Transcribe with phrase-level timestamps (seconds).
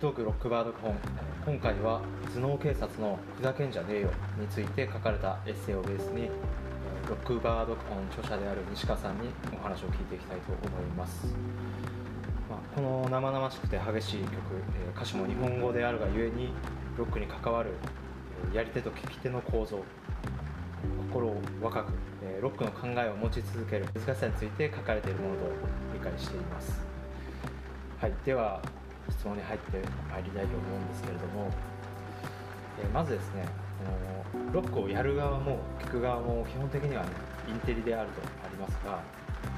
[0.00, 0.96] トークロックバード本
[1.44, 2.00] 今回は
[2.32, 4.10] 頭脳警察のふざけんじゃねえよ
[4.40, 6.30] について書かれたエッセイをベースに
[7.06, 11.26] ロックバード本著者である西川さんにお話を聞いていきたいと思います、
[12.48, 16.48] まあ、この生々しくて激しい曲、え歌詞も日本語であるがゆえに
[16.96, 17.72] ロックに関わる
[18.54, 19.84] やり手と聞き手の構造
[21.12, 21.92] 心を若く
[22.40, 25.40] ロックの考えを持ち続ける難しさについて書かれているものと
[25.92, 26.80] 理解しています。
[28.00, 28.62] はいでは
[29.10, 29.78] 質問に入って
[30.10, 31.50] まいりたいと思うんですけれども、
[32.82, 33.44] えまずですね
[34.34, 37.08] あのロックをやる側も聞く側も基本的には、ね、
[37.48, 39.00] インテリであるとありますが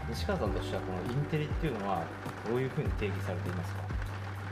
[0.08, 2.02] 西川さんとしてはこのインテリっていうのは
[2.48, 3.82] どういうふうに定義されていますか？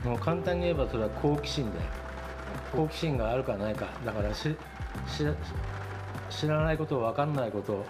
[0.09, 1.79] もう簡単に言えばそれは好奇心で
[2.75, 4.55] 好奇心があるかないかだから知
[6.47, 7.85] らないこと分かんないこと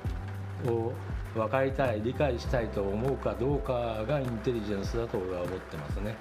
[0.69, 0.93] を
[1.33, 6.15] 分かりたい理解したいと思うかどうかがインテリジェンスだと俺は思ってますね。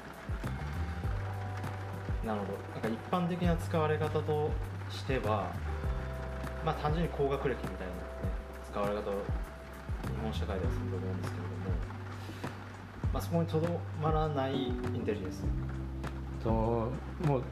[2.30, 2.58] なるほど。
[2.74, 4.50] なんか一般的な使われ方と
[4.88, 5.50] しては
[6.64, 8.00] まあ単純に高学歴みたいな、ね、
[8.70, 9.10] 使われ方を日
[10.22, 11.54] 本社会ではすると思うんですけれども、
[13.12, 15.44] まあ、そこにとどまらないインテリジェンス。
[16.42, 16.88] その
[17.26, 17.42] もう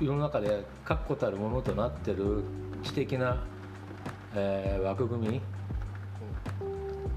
[0.00, 2.42] 世の中で確固たるものとなってる
[2.82, 3.44] 知的な、
[4.34, 5.40] えー、枠組み。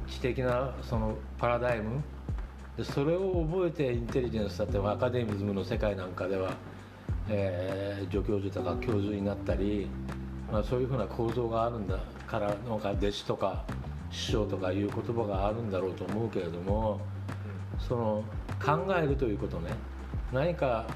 [0.08, 2.02] 知的なそのパラダイム。
[2.76, 6.52] でそれを覚えてインテリジェンスだってアカデミズムの世界なんかでは
[7.30, 9.90] えー、助教授とか教授になったり、
[10.52, 13.66] まあ、そういうふうな構造があるんだからのか弟子とか
[14.12, 17.02] 師匠とかいう言葉があるんだろうと思うけれども
[17.80, 18.24] その
[18.64, 19.72] 考えるということね
[20.32, 20.88] 何か、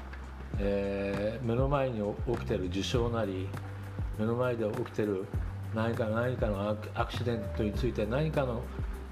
[0.58, 3.48] えー、目の前に起きてる事象なり
[4.18, 5.26] 目の前で起きてる
[5.74, 8.62] 何か何かのアクシデントについて何かの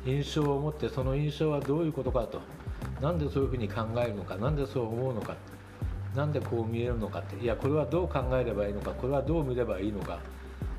[0.06, 2.40] 印象を持ってその印象はどういうことかと
[3.00, 5.36] なんでそういうふうに考えるのか何でそう思うのか
[6.18, 7.36] なんでこう見えるのかって。
[7.36, 8.90] いやこれはどう考えればいいのか。
[8.90, 10.18] これはどう見ればいいのか。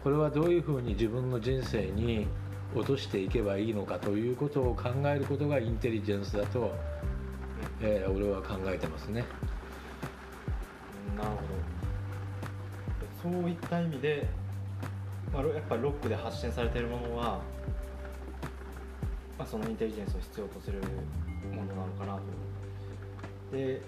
[0.04, 2.28] これはどういうふうに自分の人生に
[2.76, 3.98] 落としていけばいいのか。
[4.00, 6.76] ということを考えることがインテリジェンスだと、
[7.80, 9.24] えー、俺は考えてますね。
[11.18, 11.36] なるほ
[13.32, 13.40] ど。
[13.40, 14.28] そういった意味で、
[15.32, 17.40] まあ、やっぱりロックで発信されているものは、
[19.38, 20.82] まあ、そのインテリジェンスを必要とする
[21.56, 23.56] ものなのかなと。
[23.56, 23.82] で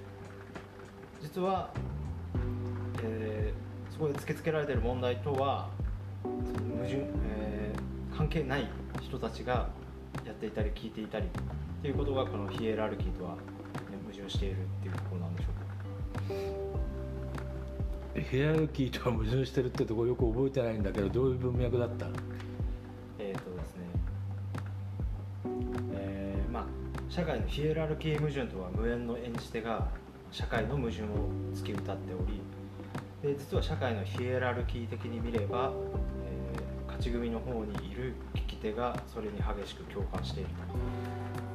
[1.21, 1.69] 実は、
[3.03, 5.69] えー、そこで突きつけられている問題とは
[6.23, 8.67] 矛盾、えー、関係ない
[9.01, 9.69] 人たちが
[10.25, 11.29] やっていたり聞いていたりっ
[11.81, 13.37] ていうことがこのヒエラルキーとは、ね、
[14.05, 15.53] 矛盾しているっていうところなんでしょう
[18.19, 18.21] か。
[18.29, 22.07] ヒエラルキーとは矛盾してるってところよく覚えてないんだけどどういう文脈だった？
[23.19, 23.83] えっ、とですね
[25.93, 26.65] えー、まあ
[27.09, 29.87] 社会のヒエラルキー矛盾とは無縁の演じ手が
[30.31, 31.05] 社会の矛盾を
[31.53, 32.41] 突き歌っており
[33.21, 35.71] で実は社会のヒエラルキー的に見れば、
[36.25, 40.49] えー、勝ち組の方にいる聞き手がそれに激しく共感している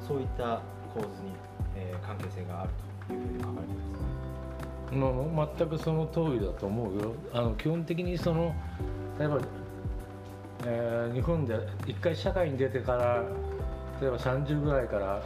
[0.01, 0.61] とそういった
[0.95, 1.33] 構図に、
[1.75, 2.71] えー、関係性がある
[3.09, 4.01] というふうに書かれています
[4.93, 4.99] ね。
[4.99, 7.15] もう全くその通りだと思うよ。
[7.33, 8.55] あの基本的にその
[9.19, 9.39] 例えば、
[10.65, 13.25] えー、日本で一回社会に出てから
[14.01, 15.23] 例えば30ぐらいから、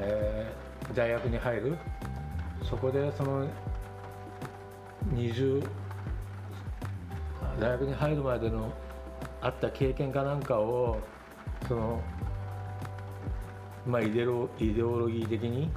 [0.00, 1.78] えー、大学に入る
[2.62, 3.48] そこでその
[5.14, 5.66] 20
[7.60, 8.72] 大学に入るまでの
[9.40, 10.98] あった経験かなんかを
[11.66, 12.00] その
[13.86, 15.70] まあイデロイデオロギー的に、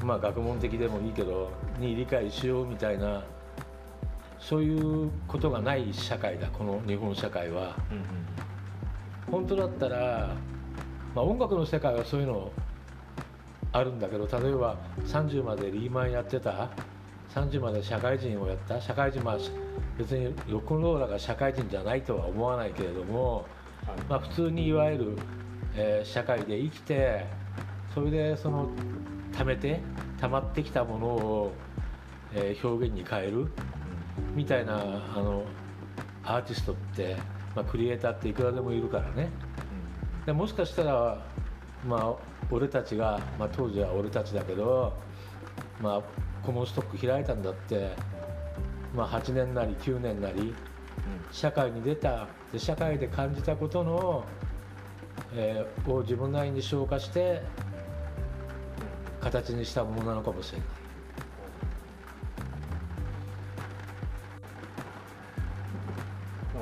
[0.00, 3.22] うん、まあ学問的でもいいけどに理解しようみたいな
[4.38, 8.04] そういうことがない社会だこの日本社会は、うんうん、
[9.30, 10.34] 本当だったら、
[11.14, 12.50] まあ、音楽の世界はそういうの
[13.74, 16.70] あるんだけど例えば30までリーマンやってた
[17.34, 18.80] ？30まで社会人をやった？
[18.80, 19.38] 社会人まあ
[19.98, 23.46] 別にロックンローラーが社会人じゃないとは思わないけれども、
[24.08, 25.18] まあ、普通にいわゆる、
[25.74, 27.26] えー、社会で生きて
[27.92, 28.68] それでその
[29.32, 29.80] 貯めて
[30.20, 31.52] 溜まってきたものを、
[32.32, 33.48] えー、表現に変える？
[34.36, 34.78] みたいなあ
[35.20, 35.42] の
[36.22, 37.16] アーティストって、
[37.56, 39.30] まあ、クリエイターっていくらでもいるからね。
[40.26, 41.26] でもしかしたら
[41.84, 42.14] まあ
[42.54, 44.92] 俺たちが、まあ、当時は俺たちだけど、
[45.82, 46.02] まあ、
[46.46, 47.96] コモンストック開いたんだって、
[48.94, 50.54] まあ、8年なり9年なり
[51.32, 54.24] 社会に出たで社会で感じたことの、
[55.34, 57.42] えー、を自分なりに消化して
[59.20, 60.66] 形にしたものなのかもしれない。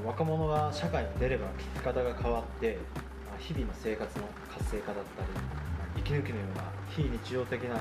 [0.06, 2.78] 若者が社会に出れば聞き方が変わって
[3.38, 5.71] 日々の生活の活性化だったり
[6.12, 7.80] 息抜きのような非日常的な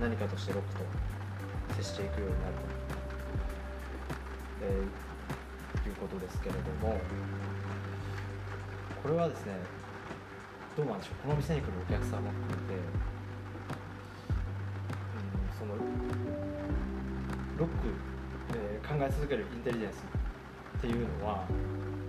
[0.00, 0.84] 何かとしてロックと
[1.76, 2.76] 接していくようになると
[4.62, 6.98] えー、いうことですけれども
[9.02, 9.54] これはですね
[10.76, 11.22] どうなんでしょう。
[11.22, 12.78] この店に来るお客様も含めて、う
[15.54, 15.74] ん、その
[17.58, 17.74] ロック、
[18.54, 19.96] えー、考え続けるインテリジェンス
[20.78, 21.46] っていうのは、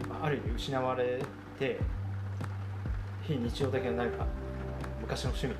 [0.10, 1.22] まあ、ある意味失われ
[1.58, 1.80] て
[3.24, 4.26] 非日常的な何か
[5.08, 5.56] 昔の趣味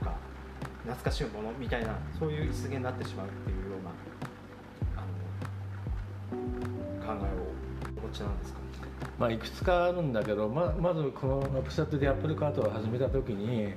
[0.00, 0.16] とか
[0.84, 5.04] 懐かしいものみたいなそういう一現になってしまうっていうようなあ
[7.12, 8.58] の考えをお持ちなんですか？
[9.18, 13.74] まあ、いくつかあるんだけどままずこのアップサットでアップルカートを始めた時に、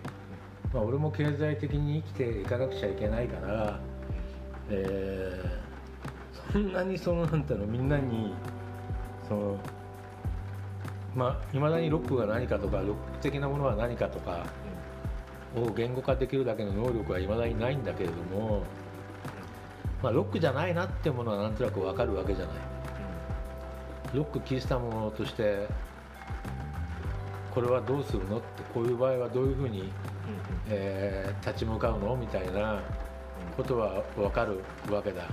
[0.73, 3.77] まあ、俺も経済的に生きていかなくちゃいけないから、
[4.69, 8.33] えー、そんなにそのなんていうのみんなに
[9.27, 9.57] その
[11.13, 14.45] まあいまだにロックが何かとかロック的なものは何かとか
[15.55, 18.63] を言語化できるだけの能力はいまだにないんだけれども、
[20.01, 22.55] まあ、ロックじゃないなってものはなんとなく分かるわけじゃない。
[24.13, 25.67] ロック聞いたものとして
[27.53, 29.91] これはどうするのってこういう場合はどういうふうに、
[30.69, 32.81] えー、立ち向かうのみたいな
[33.55, 34.59] ことは分かる
[34.93, 35.23] わけだ、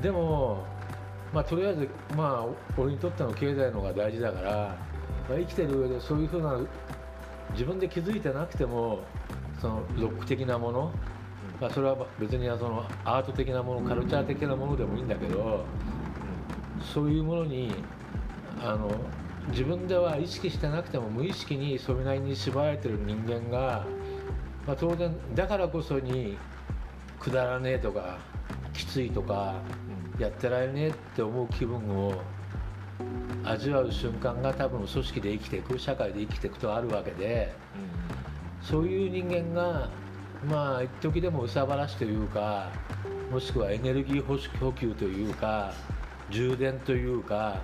[0.00, 0.64] でも、
[1.32, 2.46] まあ、とりあえず、まあ、
[2.78, 4.76] 俺にとっての経済の方が大事だから、
[5.28, 6.58] まあ、生きてる上でそういうふうな
[7.52, 9.04] 自分で気づいてなくても
[9.60, 10.92] そのロック的なもの、
[11.60, 15.64] まあ、それは別にそのアート的なものカルチャー的なものでもいいんだけど、
[16.94, 17.72] そういうものに
[18.60, 18.90] あの
[19.48, 23.86] 自分では意識してなくても無意識にそれなりに縛られてる人間が、
[24.66, 26.36] まあ、当然だからこそに
[27.18, 28.18] くだらねえとか
[28.72, 29.54] きついとか、
[30.18, 32.22] やってられねえって思う気分を
[33.44, 37.54] 味わう瞬間が多分組織で生きていく社会で生きていくとあるわけで、
[38.60, 39.88] そういう人間が
[40.48, 42.70] まあ一時でも憂さ晴らしというか
[43.30, 45.72] もしくはエネルギー補給というか
[46.30, 47.60] 充電というか、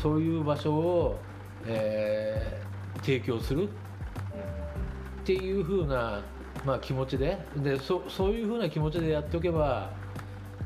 [0.00, 1.18] そういう場所を、
[1.66, 6.22] えー、提供するっていうふうな、
[6.64, 9.90] まあ、気持ちででそそういうふうな気持ちでやっておけば、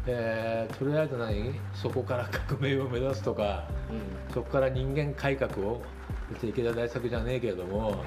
[0.08, 1.53] えー、とりあえず何？
[1.75, 5.82] そこから革命を目指すとか、うん、そこから人間改革を
[6.32, 8.05] 別に池田大作じゃねえけれども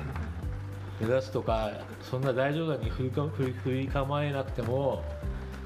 [1.02, 3.12] 目指すとかそんな大冗談に振
[3.66, 5.04] り構えなくても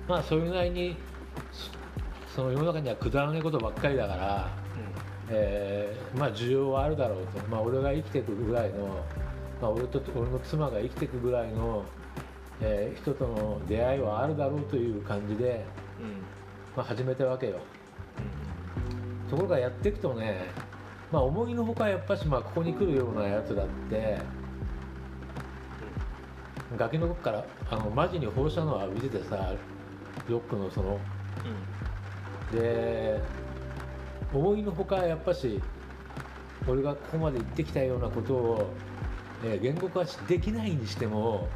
[0.08, 0.96] まあそれなりに
[2.36, 4.52] その世の中にはくだらないことばっかりだから、
[5.28, 8.88] うん、えー、まあ需要はあるだろうと、まあ、俺が生きていくぐらいの、
[9.62, 11.86] まあ、俺と俺の妻が生きていくぐらいの、
[12.60, 15.83] えー、人との出会いはあるだろうという感じで、うん、
[16.76, 17.60] まあ、始めたわけよ、
[19.24, 20.46] うん、ところがやっていくとね、
[21.12, 24.18] まあ、思いのほかやっぱしまあここに来るようなやつだって
[26.78, 29.54] 崖のとこからあのマジに放射能を浴びててさ
[30.28, 31.00] ロックのその、
[32.52, 33.20] で
[34.34, 35.62] 思いのほかやっぱし
[36.68, 38.70] 俺がここまで言ってきたようなことを、
[39.44, 41.48] えー、言語化できないにしても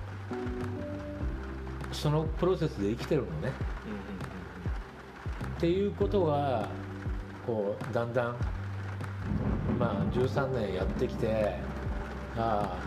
[1.92, 3.54] そのプロセスで生きてるのね。
[5.58, 6.70] っていうことが
[7.46, 8.36] こうだんだん
[9.80, 11.56] まあ13年やってきて
[12.38, 12.78] あ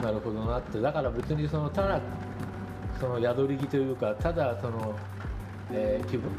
[0.00, 0.80] あなるほどなって。
[0.80, 2.00] だから別にそのただ
[2.98, 4.94] その宿り木というかただその、
[5.70, 6.30] えー、気分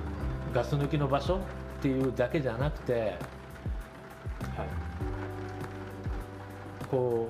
[0.53, 1.39] ガス抜きの場所っ
[1.81, 3.13] ていうだけじゃなくて、はい、
[6.89, 7.29] こ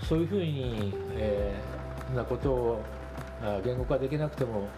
[0.00, 2.82] うそういうふうに、えー、なことを
[3.64, 4.68] 言語化できなくても、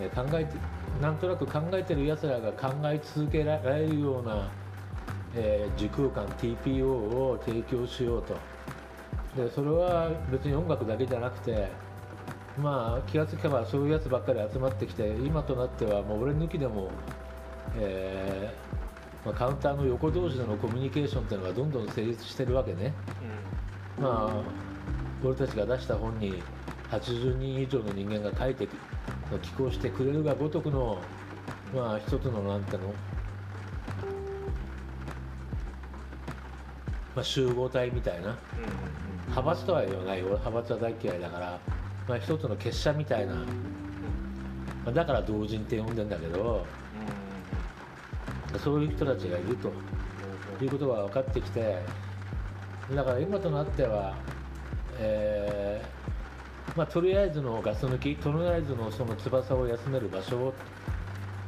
[0.00, 0.56] えー、考えて
[1.00, 4.48] なんとなく考えてるやつらが考え続けられるような、
[5.34, 8.36] えー、時空間 TPO を提供しようと。
[9.36, 11.68] でそれは別に音楽だけじゃなくて
[12.56, 16.90] まあ気がつけばそういうやつばっかり集まってきて今となってはもう俺抜きでも、
[17.76, 22.92] えーまあ、カウンターの横同士でのコミュニケーションっていうのがどんどん成立してるわけね、
[23.98, 24.42] うん、まあ
[25.24, 26.42] 俺たちが出した本に
[27.00, 28.68] 80人以上の人間が書いて
[29.42, 30.98] 寄稿してくれるがごとくの
[31.74, 32.94] まあ一つのなんての
[37.14, 38.36] まあ、集合体みたいな、
[39.28, 41.60] 派閥とは言わない俺派閥は大嫌いだから
[42.08, 43.42] まあ、一つの結社みたいな、ま
[44.88, 46.66] あ、だから同人って呼んでんだけど、
[48.62, 49.72] そういう人たちがいると
[50.62, 51.78] いうことが分かってきて
[52.94, 54.14] だから今となっては、
[54.98, 55.93] えー
[56.76, 60.52] まあ、とりあえずのガス抜きとりあえずのその翼を休める場所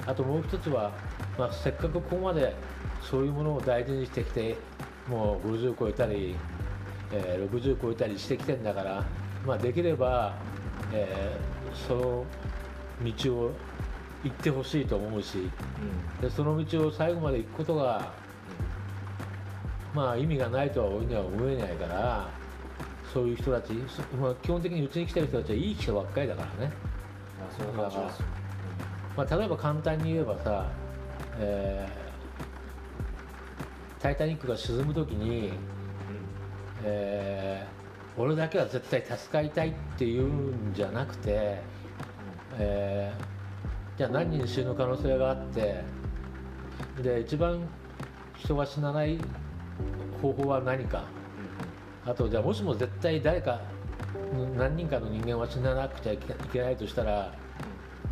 [0.06, 0.92] あともう一つは、
[1.37, 2.54] まあ、せっかくここまで
[3.02, 4.56] そういうものを大事にしてきて
[5.09, 6.37] もう50超えたり、
[7.12, 9.04] えー、60超えたりしてきてんだから
[9.47, 10.35] まあ、できれば、
[10.92, 12.25] えー、その
[13.23, 13.52] 道を
[14.25, 16.21] 行ってほしいと思うしうん。
[16.21, 18.12] でその道を最後まで行くことが
[19.95, 22.28] まあ意味がないとは俺には思えないから
[23.12, 26.72] そういう人たち、そまあ、基本的にうちに来てる人たちはいい人ばっかりだからね、
[27.38, 28.18] まあそういう感じです。
[28.20, 28.26] よ
[29.16, 30.66] まあ、例えば簡単に言えばさ、
[31.38, 32.06] えー
[34.02, 35.52] タイタニック」が沈む時に、
[36.84, 37.76] えー
[38.18, 41.60] 俺だけは絶対助かりたいっていうんじゃなくて、
[42.58, 45.82] えーじゃあ何人死ぬ可能性があって
[47.02, 47.60] で一番
[48.36, 49.18] 人が死なない
[50.20, 51.04] 方法は何か
[52.06, 53.60] あとじゃあもしも絶対誰か
[54.56, 56.18] 何人かの人間は死ななくちゃい
[56.52, 57.34] けないとしたら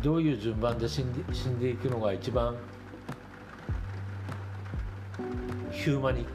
[0.03, 2.55] どういう順番で死んで死んでいくのが一番
[5.71, 6.25] ヒューマニ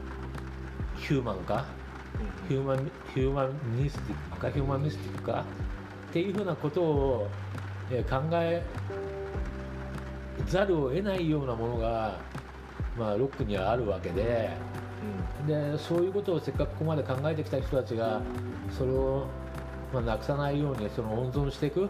[0.97, 1.65] ヒューマンか？
[2.47, 4.49] ヒューマンヒューマニスティックか？
[4.49, 5.45] ヒューマニスティックか？
[6.09, 7.29] っていうふうなことを、
[8.09, 8.63] 考え
[10.47, 12.19] ざるを得ないようなものが、
[12.97, 14.49] まあ、ロックにはあるわけで
[15.47, 18.21] でそういうことをせっかくここまで考えてきた人たちが
[18.77, 19.25] それを、
[19.93, 21.89] まあ、なくさないようにその温存していく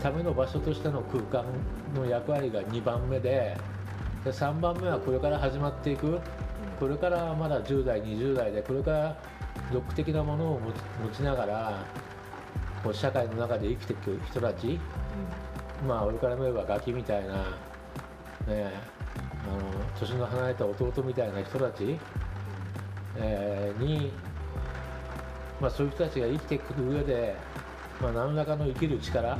[0.00, 1.44] ための場所としての空間
[1.94, 3.56] の役割が2番目で
[4.24, 6.20] で3番目はこれから始まっていく。
[6.78, 9.16] これからまだ10代20代でこれから
[9.72, 10.72] ロック的なものを持
[11.10, 11.84] ちながら
[12.82, 14.80] こう社会の中で生きていく人たち。
[15.86, 17.42] まあ俺から見ればガキみたいな、ね。
[18.48, 18.72] え、
[19.48, 19.58] あの
[19.98, 21.98] 年の離れた弟みたいな人たち、
[23.16, 24.12] えーに、
[25.60, 27.34] まあ、そういう人たちが生きてくる上で、
[28.00, 29.38] まあ、何らかの生きる力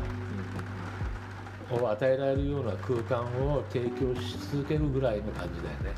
[1.71, 5.85] を与えられるような空間を提供し続けるぐらいの感じだよね。
[5.85, 5.97] なる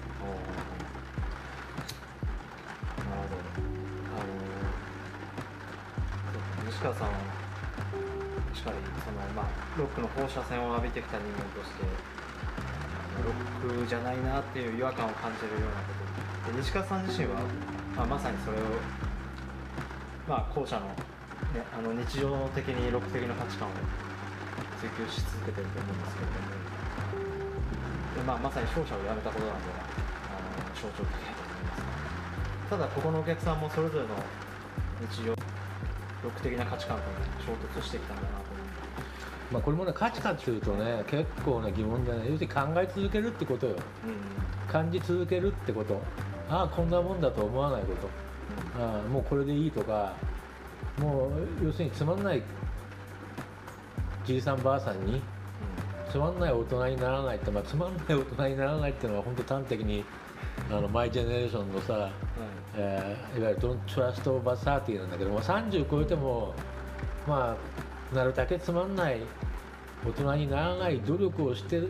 [3.16, 3.34] ほど
[4.14, 4.16] あ
[6.62, 7.14] の西川さんは
[8.54, 9.46] しっかりその、まあ、
[9.76, 11.82] ロックの放射線を浴びてきた人間として
[13.25, 15.97] ロックじゃないなっていう違和感を感じるようなこ
[16.45, 16.52] と。
[16.52, 17.40] で西川さん自身は、
[17.97, 18.61] まあ、まさにそれを、
[20.28, 23.73] まあ、後者の,、ね、あの日常的にロック的な価値観を
[24.76, 26.52] 追求し続けてると思うんですけれども。
[28.14, 29.73] で、まあ、まさに勝者をやめたことなんで
[30.28, 31.83] あの象徴的だと思います。
[32.69, 34.12] ただここのお客さんもそれぞれの
[35.09, 37.02] 日常ロック的な価値観と
[37.40, 38.43] 衝突してきたんだな
[39.52, 43.72] まあ、これもね価値観っていうとね結構な疑問でね要するに考え続けるってことよ。
[43.72, 44.72] う、うん。
[44.72, 46.00] 感じ続けるってこと。
[46.48, 48.08] ああこんなもんだと思わないこと。
[48.82, 50.14] ああもうこれでいいとか。
[50.98, 51.28] も
[51.60, 52.42] う要するにつまんない。
[54.24, 55.20] じいさんばあさんに。
[56.10, 60.04] つまんない大人にならないって、まあ、つまんない大人にならないっていうのは本当端的に
[60.70, 62.08] あのマイ・ジェネレーションのさ、
[62.76, 66.54] えーいわゆる「Don't Trust Over 30」なんだけども30超えても
[67.26, 67.56] まあ
[68.12, 69.20] なるだけつまんない
[70.06, 71.82] 大人にならない努力をして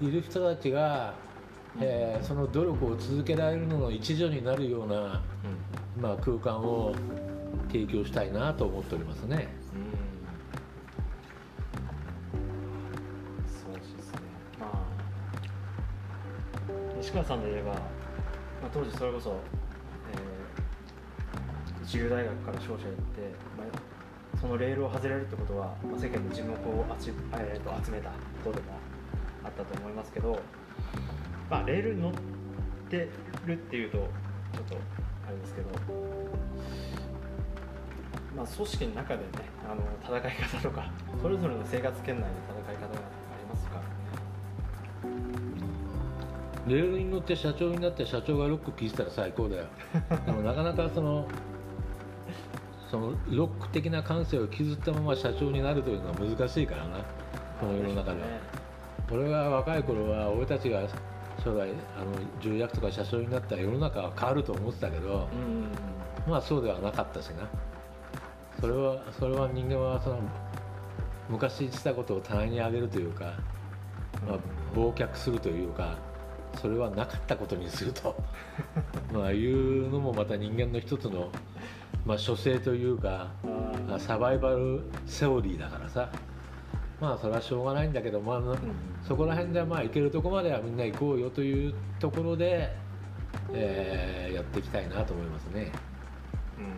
[0.00, 1.14] いる人たちが、
[1.80, 5.22] えーその努力を続けられるのの一助になるような、
[6.00, 6.94] まあ、空間を
[7.68, 9.48] 提供したいなと思っておりますね。
[13.46, 14.20] そうですね。
[14.58, 14.70] まあ
[16.98, 17.82] 西川さんで言えば、まあ、
[18.72, 19.30] 当時それこそ、
[20.12, 22.84] えー、一流大学から商社行って、
[23.56, 23.66] まあ、
[24.40, 28.10] そのレールを外れるってことは、まあ、世間に注目をあち、えー、と集めた
[28.42, 28.72] ことでも
[29.44, 30.38] あったと思いますけど、
[31.50, 32.12] まあ、レールに乗っ
[32.88, 33.08] て
[33.44, 34.08] るっていうとちょっ
[34.64, 34.76] と
[35.28, 35.68] あれですけど、
[38.34, 39.28] まあ、組織の中でね
[39.70, 42.26] あの戦い方とかそれぞれの生活圏内の
[42.64, 42.98] 戦い方があ
[43.38, 43.82] りますから。
[46.66, 49.64] レールに乗って社長になって社長がロック聴いてたら最高だよ。
[50.24, 51.26] でもなかなかその
[52.90, 56.98] そのロック的な感性を削ったまま社長になるというのは難しいからな。
[57.60, 58.26] この世の中では、
[59.10, 60.88] 俺が若い頃は俺たちが
[61.44, 66.30] 将来あの重役とか社長になったら世の中は変わると思ってたけど、うん。
[66.30, 67.48] まあそうではなかったしな。
[68.60, 70.20] それはそれは人間はその
[71.28, 73.34] 昔したことを棚に上げるというか、
[74.26, 74.38] まあ、
[74.76, 75.96] 忘却するというか
[76.60, 78.16] それはなかったことにすると。
[79.12, 81.30] まあいうのもまた人間の一つの、
[82.06, 83.30] まあ、処世というか
[83.98, 86.10] サバイバルセオリーだからさ。
[87.00, 88.42] まあそれはしょうがないんだけど、まあ、
[89.02, 92.76] そこら辺でまあ行けるとこまではみんな行こうよというところで、
[93.54, 95.72] えーやっていきたいなと思いますね。
[96.58, 96.64] うん。
[96.64, 96.70] ま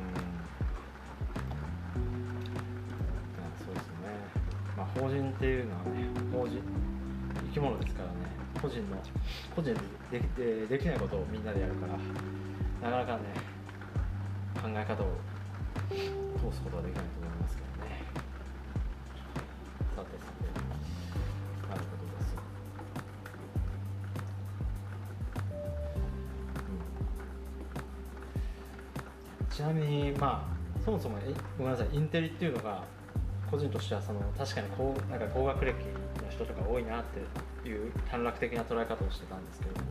[3.45, 3.95] あそうですね、
[4.77, 6.63] まあ、法人っていうのはね法人
[7.49, 8.15] 生き物ですからね。
[8.61, 8.97] 個人の
[9.57, 9.81] 個人で
[10.21, 11.99] できでできないことをみんなでやるから
[12.91, 13.35] なかなかね
[14.61, 15.07] 考え方を
[15.91, 18.05] 通すことができないと思いますけどね。
[19.97, 20.45] さてさて
[21.69, 22.37] なるほどです、
[29.41, 30.53] うん、ちなみにまあ
[30.85, 32.85] そもそもえごめんなさいインテリっていうのが
[33.51, 39.87] 個人としてはその確かにこうなんか高学歴の人とか多いなっていう短絡的な捉え方をしてたんですけれども。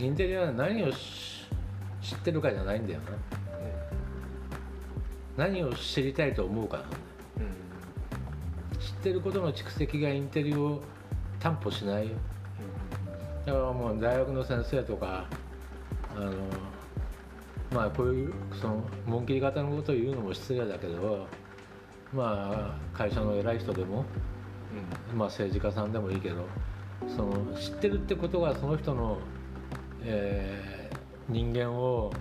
[0.00, 1.37] インテリは何をし
[2.08, 3.10] 知ってるかじゃないんだよな。
[3.10, 3.18] ね
[5.36, 6.96] 何を知りたいと思うかなんだ
[8.74, 8.80] うん。
[8.80, 10.80] 知ってることの蓄積がインテリを
[11.38, 12.16] 担保しないよ。
[13.44, 15.26] だからもう大学の先生とか
[16.16, 16.32] あの
[17.72, 21.26] まあこういうその紋切り方のことを言うのも失礼だけど
[22.12, 24.04] まあ会社の偉い人でも、
[25.14, 26.46] まあ、政治家さんでもいいけど
[27.06, 29.18] その知ってるってことがその人の、
[30.02, 30.77] えー
[31.28, 32.12] 人間を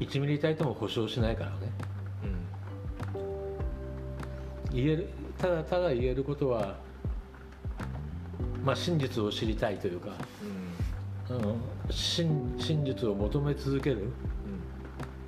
[0.00, 1.56] 1ミリたりとも保証しないからね。
[3.14, 3.20] うん。
[3.20, 3.36] うん
[4.72, 6.78] 言えるただただ言えることは
[8.64, 10.10] まあ真実を知りたいというか、
[11.30, 11.36] うん。
[11.36, 14.10] うん、真真実を求め続ける。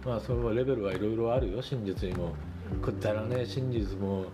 [0.05, 1.63] まあそれはレベルはいろいろあるよ。
[1.63, 2.35] 真実にも
[2.73, 4.27] うんくったらね真実も、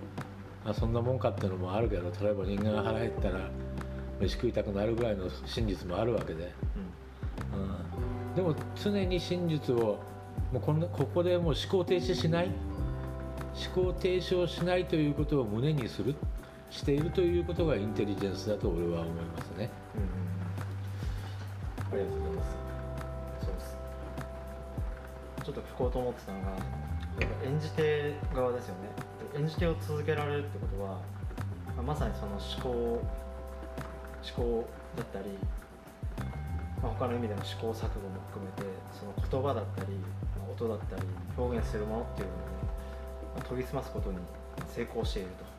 [0.64, 3.50] まあ、そんなもんかっていうのもあるけど例えば人間が腹減ったら
[4.20, 6.63] 飯食いたくなるぐらいの真実もあるわけで、うん、
[8.34, 9.98] でも常に真実を
[10.52, 12.50] もうこんなここでもう思考停止しない？
[13.74, 16.16] 思考停止をしないということを胸にする
[16.70, 19.70] しているということがインテリジェンスだと俺は思いますね。
[21.92, 22.56] ありがとうございます。
[23.44, 23.76] そうです。
[25.44, 26.46] ちょっと聞こうと思ってたのが
[27.46, 28.80] 演じ手側ですよね。
[29.38, 30.98] 演じ手を続けられるってことは、
[31.84, 33.02] まさにその思考思
[34.34, 35.26] 考だったり、
[36.84, 38.62] まあ、他の意味での試行錯誤も含めて
[38.92, 39.96] その言葉だったり、
[40.36, 41.02] ま音だったり
[41.34, 42.44] 表現するものっていうのをね、
[43.36, 44.18] まあ研ぎ澄ますことに
[44.68, 45.54] 成功していると。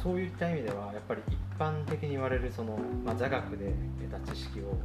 [0.00, 3.72] そういった意味ではやっぱり一般的に言われるその、まあ、座学で
[4.10, 4.76] 得た知識を、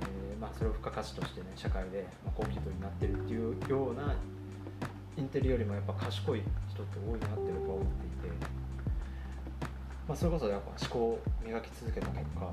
[0.00, 4.16] えーまあ、それを付加価値としてね社会で、まあ、高規模になってるっていうような
[5.16, 8.36] インテリよりもやっぱ賢い人って多いなって僕は思っていて、
[10.08, 12.50] まあ、それこそやっぱ思考を磨き続けた結果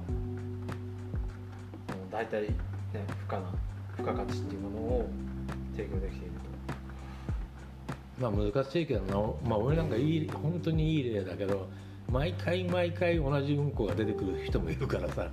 [2.16, 2.50] 大体ね
[2.94, 3.52] 付加な
[3.98, 5.10] 付加価値っていうものを
[5.76, 6.34] 提供できている
[8.18, 8.22] と。
[8.22, 11.68] まあ難しいけどな、まあ、俺なんかいい本当にいい例だけど
[12.10, 15.30] 毎回毎回同じうんこが出てくる人もいるからさ。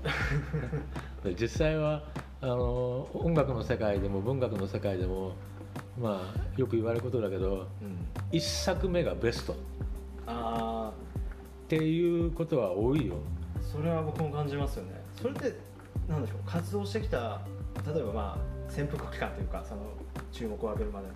[1.22, 2.02] で実際は
[2.40, 5.34] あの音楽の世界でも文学の世界でも
[5.96, 8.36] まあよく言われることだけどうん。
[8.36, 9.52] 1作目がベスト。
[9.52, 9.56] っ
[10.26, 10.92] あ
[11.68, 13.14] ていうことは多いよ。
[13.14, 15.00] ーそれは僕も感じますよね。
[15.14, 15.71] それって
[16.08, 17.40] なんでしょう活動してきた
[17.86, 19.82] 例えばまあ潜伏期間というかその
[20.32, 21.12] 注目を浴びるまでの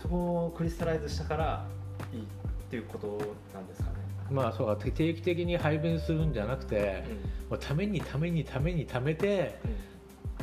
[0.00, 1.66] そこをクリスタライズしたから
[2.12, 2.24] いいっ
[2.70, 3.06] ていうこと
[3.54, 3.96] なんですかね、
[4.30, 7.04] まあそうか定期的に排便するんじゃなくて、
[7.48, 9.58] もうためにためにためにためて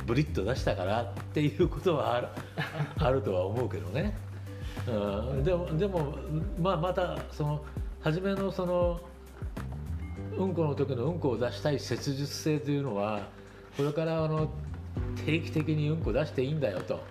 [0.05, 2.27] ブリッと出したからっていうことはある
[2.97, 4.15] あるとは思うけどね、
[4.87, 6.15] うん、でもでも、
[6.59, 7.63] まあ、またその
[8.01, 8.99] 初めのその
[10.37, 13.27] うんこの時のうんこを出したい切実性というのは
[13.77, 14.49] これからあの
[15.25, 17.03] 定期的にうんこ出していいんだよと。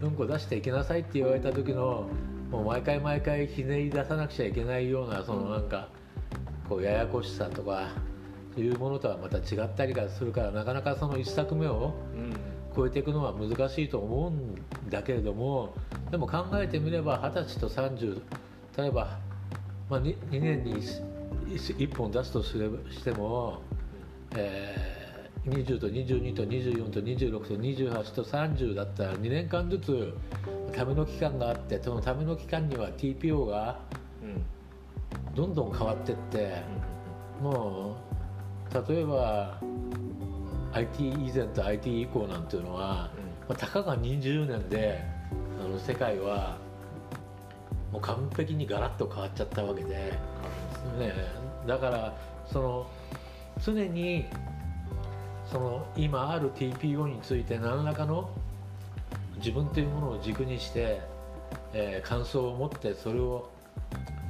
[0.00, 0.08] うん。
[0.08, 2.08] うんこ出していきなさいって言われた時の
[2.50, 5.88] もう毎回毎回ひねり出さなくちゃいけないようなそのなんか
[6.68, 7.88] こうややこしさとか
[8.56, 12.32] いうものとはまた違ったりがするからなかなかその一作目をうん。
[12.76, 14.54] 超えていくのは難しいと思うん
[14.88, 15.74] だけれども
[16.12, 18.20] でも考えてみれば二十歳と30
[18.76, 19.18] 例えば、
[19.90, 20.74] まあ、2, 2年に
[21.48, 23.62] 1, 本出すとすればしても、
[24.36, 24.97] えー
[25.48, 30.14] 20と22と24と26と28と30だったら2年間ずつ
[30.72, 33.80] ための期間があってそのための期間には TPO が
[34.22, 34.44] うん
[35.34, 36.62] どんどん変わってって
[37.40, 37.96] も
[38.70, 39.60] う例えば
[40.72, 43.10] IT 以前と IT 以降なんていうのは、
[43.48, 45.02] まあ、たかが20年で
[45.64, 46.58] あの世界は
[47.92, 49.94] もう完璧にガラッと変わっちゃったわけで、
[50.98, 51.14] ね、
[51.66, 52.14] だから
[52.52, 52.86] その
[53.64, 54.26] 常に
[55.50, 58.30] その今ある TPO について何らかの
[59.36, 61.00] 自分というものを軸にして、
[61.72, 63.48] えー感想を持ってそれを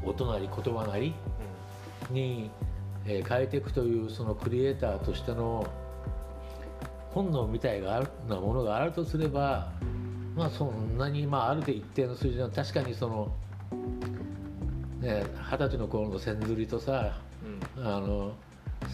[0.05, 1.15] 音なり言葉なり
[2.11, 2.51] に、
[3.07, 5.67] えー変えていくというそのクリエイターとしての
[7.11, 9.73] 本能みたいなものがあるとすれば
[10.37, 13.33] まあそんなにまあある程度一定の数字の確かにその
[15.01, 17.19] ね二十歳の頃の線ずりとさ
[17.77, 17.87] うん。
[17.87, 18.33] あの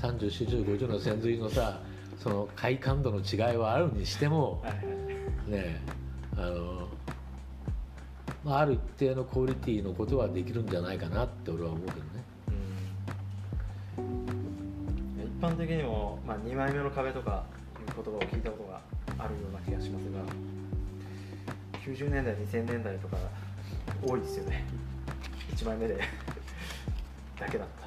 [0.00, 1.80] 304050の線ずりのさ
[2.18, 5.50] その快感度の違いはあるにしてもはいはい。
[5.50, 5.80] ね
[6.36, 6.88] あの、
[8.44, 12.02] まあ、ある一定のクオリティのことはできるんじゃないかなって俺は思うけどね。
[13.98, 15.24] うん。
[15.24, 17.44] 一般的にも、まあ、2枚目の壁とか
[17.80, 18.80] いう言葉を聞いたことが
[19.18, 20.20] あるような気がしますが
[21.84, 23.16] 90年代2000年代とか
[24.02, 24.64] 多いですよね。
[25.54, 25.98] 1枚目で
[27.38, 27.83] だけだった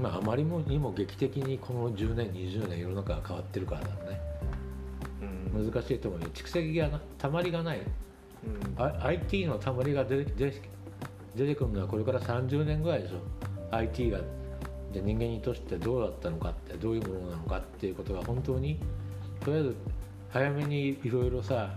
[0.00, 4.20] まああまりにも劇的にこの10年20年世の中が変わってるからだね、
[5.54, 10.60] うん、難しいと思うよ蓄積がたまりがない、うん、IT のたまりが出て
[11.34, 13.18] 出てくるのはこれから30年ぐらいでしょ。
[13.70, 14.18] IT が
[14.92, 18.78] で人間にとってどうだったのかってどういうものなのかっていうことが本当に
[19.44, 19.76] とりあえず
[20.30, 21.74] 早めにいろいろさ、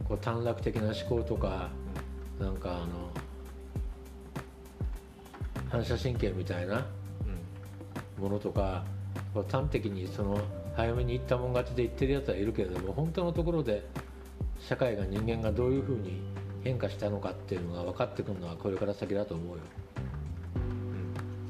[0.00, 1.70] うん、こう短絡的な思考とか、
[2.38, 3.10] うん、なんかあの
[5.68, 6.86] 反射神経みたいな
[8.18, 8.84] ものとか、
[9.34, 10.38] うん、端的にその
[10.74, 13.84] 早めに言ったもん勝ちで言ってるやつはいるけれども本当のところで
[14.60, 16.22] 社会が人間がどういうふうに
[16.64, 19.62] 変化したのかっていうのが分かってくるのはこれから先だと思うよ。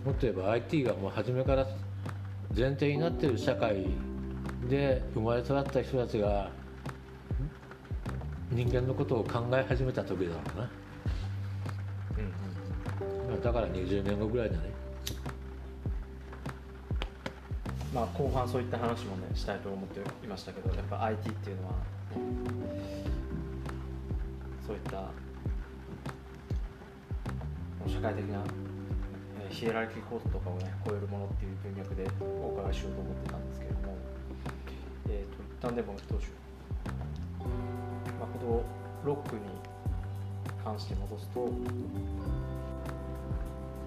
[0.05, 1.67] もっと言えば IT がもう初めから
[2.57, 3.87] 前提になってる社会
[4.69, 6.51] で生まれ育った人たちが
[8.51, 10.71] 人間のことを考え始めた時だろうな、
[13.29, 14.72] うんうん、だから20年後ぐらいだね
[17.95, 21.75] まあ後半そういった話もねしたいと思っていましたけどやっぱ IT っていうのは、
[24.67, 25.11] そういった
[27.87, 28.43] 社会的な
[29.51, 33.97] ヒエラルキー構造とかをね超えるものっていう文脈でお伺いしようと思ってたんですけれども
[35.09, 36.31] えーと、一旦でもどうしよ
[37.45, 37.49] う、
[38.19, 38.63] まあ、この
[39.05, 39.43] ロックに
[40.65, 41.51] 関して戻すと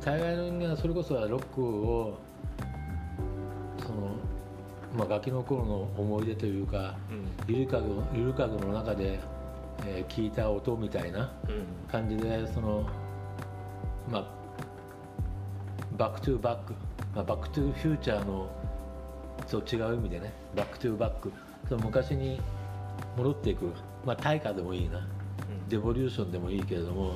[0.04, 2.20] 大概の人間はそれこそはロックを
[3.86, 4.16] その、
[4.98, 9.20] まあ、ガキの頃の思い出というか、うん、ゆりかごゆりかごの中で、
[9.86, 11.32] えー、聞いた音みたいな
[11.92, 12.90] 感じで、その
[14.12, 14.28] まあ
[15.98, 16.74] back to back、
[17.16, 18.50] まあ、バックトゥーフューチャーの
[19.48, 21.32] そう違う意味でね back to back
[21.70, 22.42] その昔に
[23.18, 23.72] 戻っていく。
[24.06, 27.16] まあ大化でもいいな、うん、デボリューションでもいいけれども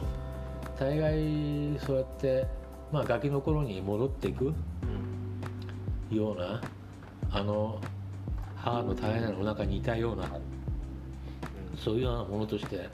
[0.78, 2.48] 大概そうやって
[2.92, 4.54] まあガキの頃に戻っていく
[6.12, 6.62] ような
[7.32, 7.80] あの
[8.56, 10.30] 母の体内の中にいたような
[11.76, 12.90] そういうようなものとして、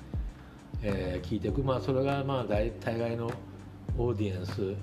[0.82, 1.64] えー、聞いていく。
[1.64, 3.32] まあそれがまあ大大概の
[3.98, 4.76] オーディエンス、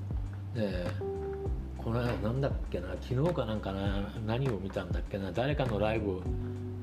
[0.56, 6.20] えー、この間なんだっけな昨日かなんかな何を見たんだっけな誰かのライブ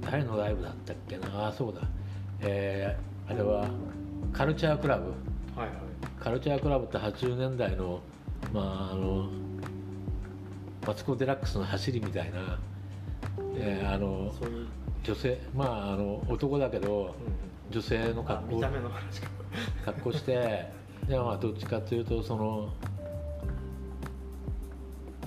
[0.02, 1.82] 誰のライブだったっけなあそうだ。
[2.42, 3.68] えー、あれは
[4.32, 5.10] カルチャークラブ、
[5.60, 5.78] はいはい、
[6.20, 8.00] カルチャークラブって80年代の
[8.54, 9.30] まああの
[10.90, 12.58] マツコ・デラックスの走りみたいな、
[13.54, 14.34] えー、あの
[15.04, 17.14] 女性まああの男だけど、
[17.68, 18.62] うん、女性の格好
[19.86, 20.66] 格好して
[21.08, 22.74] でまあどっちかというとその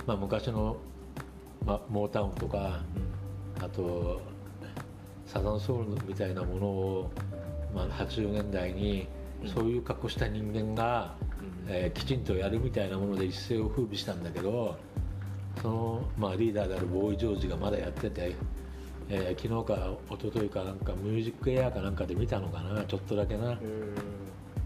[0.05, 0.75] まあ、昔の、
[1.65, 2.81] まあ、モータウンとか、
[3.61, 4.21] あと
[5.25, 7.11] サザンソウルみたいなものを、
[7.73, 9.07] まあ、80年代に
[9.55, 11.15] そういう格好した人間が、
[11.69, 14.77] えー、きちんとやるみたいなもので一世を風靡したんだけど
[15.61, 18.35] その、まあ、リーダーであるボーイ・ジョージがまだやってて、
[19.09, 23.57] えー、昨日か一昨日かなんかミュージックエアかなんかで見たのかなちょっとだけな。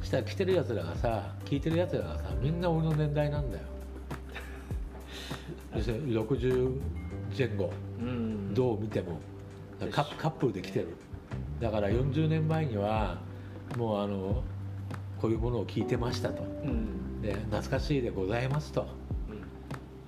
[0.01, 3.63] したら来てるやつらがさ聞いてるやつらがさみんな俺の年代なんだよ。
[5.73, 6.79] 60
[7.37, 9.19] 前後、うん、どう見ても
[9.91, 10.95] カップルで来てる。
[11.59, 13.19] だから40年前には
[13.75, 14.43] もうあの
[15.19, 18.87] こういうものを聞いてましたと、うん、で懐かしいでございますと、うん、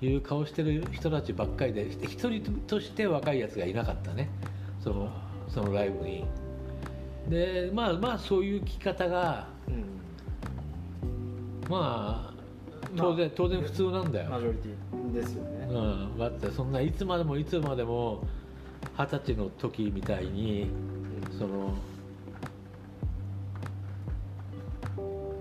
[0.01, 4.29] いう顔してる人たちばっかりで一人として若いやつがいなかったね。
[4.83, 5.11] その
[5.47, 6.25] そのライブに。
[7.27, 9.83] でまあまあそういう聞き方が、うん、
[11.69, 12.33] まあ
[12.97, 14.29] 当然、当然普通なんだよ。
[14.29, 15.67] マジョリティですよね。
[15.69, 15.73] う
[16.15, 16.17] ん。
[16.17, 18.23] だってそんないつまでもいつまでも
[18.97, 20.69] 二十歳の時みたいに、
[21.37, 21.75] その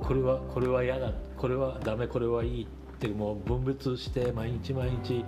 [0.00, 2.66] これはこれは嫌だこれはダメこれはいいっ
[2.98, 5.24] てもう分別して毎日毎日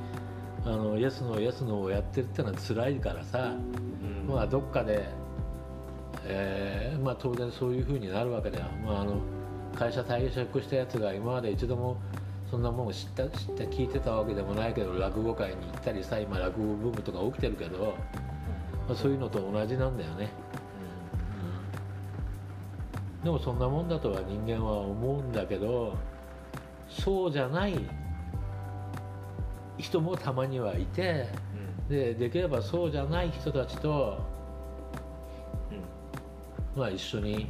[0.65, 3.55] あのイエスのイエスのをやってるってのは辛いからさ、
[4.27, 5.09] うん、まあどっかで、
[6.25, 9.21] えーまあ、当然そういうふうになるわけだよ、まあ、あの
[9.75, 11.97] 会社退職したやつが今まで一度も
[12.51, 17.95] そんなもん知った知った聞いてたわけでもないけど落語会に行ったりさ今落語ブームとか起きてるけど、
[18.89, 20.31] まあ、そういうのと同じなんだよね、
[23.19, 25.97] うん、でもそんなもんだとは人間は思うんだけど
[26.91, 27.79] そうじゃない
[29.79, 31.29] 人もたまにはいて、
[31.89, 34.21] うん、でできればそうじゃない人たちと、
[36.75, 37.49] うん、まあ一緒に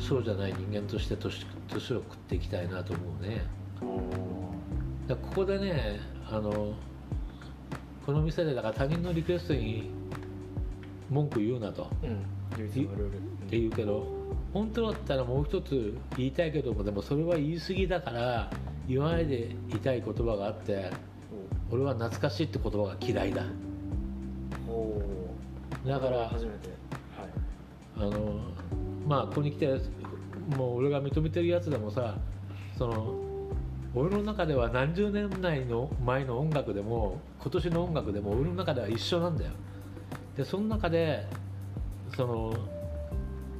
[0.00, 3.42] そうじゃない人間として年年を食っていきたいなと思うね。
[5.08, 6.74] ここでねあの
[8.04, 9.90] この店でだから他人のリクエストに
[11.08, 11.88] 文句言うなと。
[12.02, 12.38] うん。
[13.46, 14.06] って言うけど
[14.52, 18.50] 本当だったらもう一つ言いたいけどもでもそれは言い過ぎだから
[18.88, 20.90] 言わないでいたい言葉があって
[21.70, 23.44] 俺は懐かしいって言葉が嫌いだ。
[25.86, 26.68] だから初めて。
[27.16, 28.12] はい。
[28.12, 28.40] あの
[29.06, 29.78] まあここに来て
[30.56, 32.16] もう俺が認めてるやつでもさ
[32.76, 33.14] その
[33.94, 39.52] 俺の中では何十年代の前の音楽でも今年の音楽でも俺の中では一緒なんだよ。
[40.36, 41.26] でその中で
[42.16, 42.54] その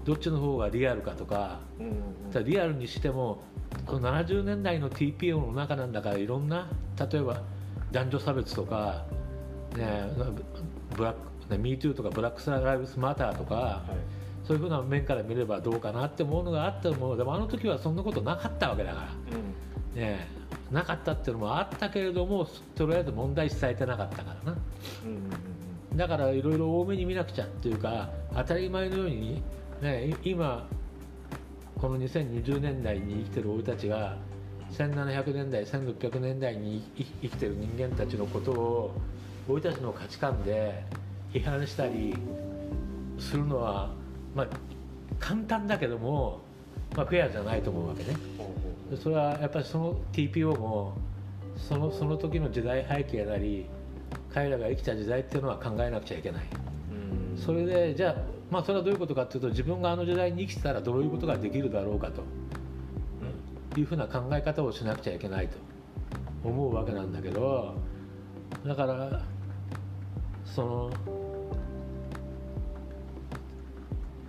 [0.04, 1.94] どっちの方がリアルかとかうんうん
[2.32, 3.42] ただリアルにしても
[3.86, 6.68] この70年代の TPO の中なんだからいろんな
[7.10, 7.42] 例えば
[7.90, 9.04] 男女差別とか、
[9.76, 10.10] ね、
[10.96, 11.14] ブラッ
[11.48, 14.18] ク、ね、MeToo とかブラック・ライブスマターとかはい。
[14.48, 17.16] そういうふうな面から見ればどうかなって思うのがあったもの。
[17.18, 20.00] でもあの時はそんなことなかったわけだから、うん。
[20.00, 20.26] ね、
[20.70, 24.58] なかったっていうのもあったけれどもとりあえず問題視されてなかったからな。
[25.04, 25.30] うん
[25.96, 29.42] だからいろいろ多めに見なくちゃっていうか当たり前のように、
[29.82, 30.66] ね、い今
[31.80, 34.16] この2020年代に生きてる俺たちが
[34.72, 36.82] 1700年代1600年代に
[37.22, 38.94] 生きてる人間たちのことを
[39.48, 40.84] 俺たちの価値観で
[41.32, 42.14] 批判したり
[43.18, 43.90] するのは、
[44.34, 44.48] まあ、
[45.20, 46.40] 簡単だけども、
[46.96, 48.16] まあ、フェアじゃないと思うわけね。
[49.02, 50.96] それはやっぱりその TPO も
[51.56, 53.66] そのその時の時代背景なり
[54.32, 56.42] 彼らが生きた時代っていうのは考えなくちゃいけない。
[56.90, 57.38] うん。
[57.38, 62.22] それでじゃあまあそれはどういうことかっていうと自分があの時代に生きてたらどういうことができるだろうかと。
[63.76, 65.56] いうふうな考え方をしなくちゃいけないと。
[66.44, 67.74] 思うわけなんだけど
[68.64, 69.22] だから
[70.44, 70.90] その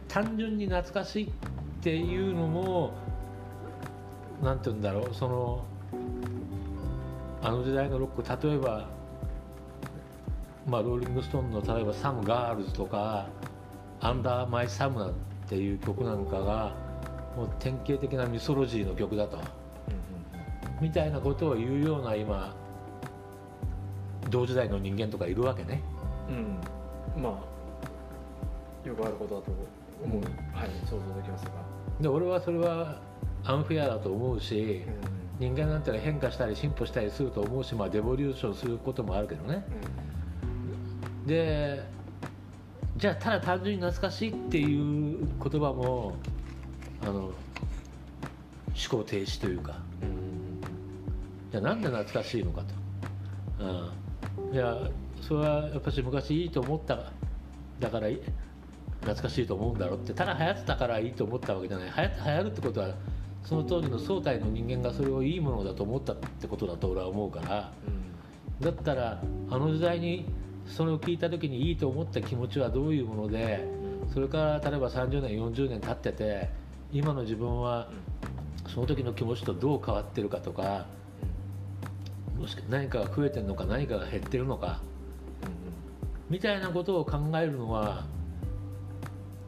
[0.08, 1.30] 単純に懐かしいっ
[1.82, 2.92] ていうのも
[4.44, 5.64] なんて言うんだろうその
[7.42, 8.90] あの時代のロック例えば
[10.68, 13.28] まあローリング・ストーンの例えば「Some Girls」とか
[14.02, 15.12] 「Under My Thumb」なっ
[15.48, 16.76] ていう曲なんかが
[17.36, 19.38] もう典型的なミソジニーの曲だと。
[19.38, 19.44] うん
[20.82, 22.56] みたいなことを言うような今
[24.30, 25.82] 同時代の人間とかいるわけね。
[26.30, 26.36] うん。
[27.18, 29.52] うんまあよくあることだと
[30.04, 30.22] 思う、
[30.56, 31.52] はい想像できますが。
[32.00, 33.02] で俺はそれは
[33.44, 34.84] アンフェアだと思うし
[35.40, 39.66] 人間なんてのは変化したり進歩したりすると思うし、まあ、 devolution することもあるけどね。
[41.26, 41.84] で
[43.00, 46.16] じゃあただ単純に懐かしいっていう言葉も
[47.02, 47.34] あの思
[48.90, 49.80] 考停止というか。
[50.02, 50.62] うん。
[51.50, 52.62] じゃあなんで懐かしいのか
[53.58, 54.78] と、うん、いや
[55.22, 57.12] それはやっぱし昔いいと思った
[57.80, 58.20] だからい
[59.00, 60.14] 懐かしいと思うんだろうって。
[60.14, 61.88] ただ流行ってたからいいと思ったわけじゃない。
[61.88, 62.90] 流行流行るってことは
[63.46, 67.72] その当時の総体の人間がそれをいいものだと思ったってことだと俺は思うから。
[68.60, 70.26] だったらあの時代に
[70.70, 73.68] それを聞いた時にいいと思った気持ちはどういうもので
[74.14, 76.50] それから例えば30年40年経ってて
[76.92, 77.90] 今の自分は
[78.68, 80.86] その時の気持ちとどう変わってるかとか
[82.38, 84.82] もし何かが増えてるのか何かが減ってるのか
[86.30, 88.06] みたいなことを考えるのは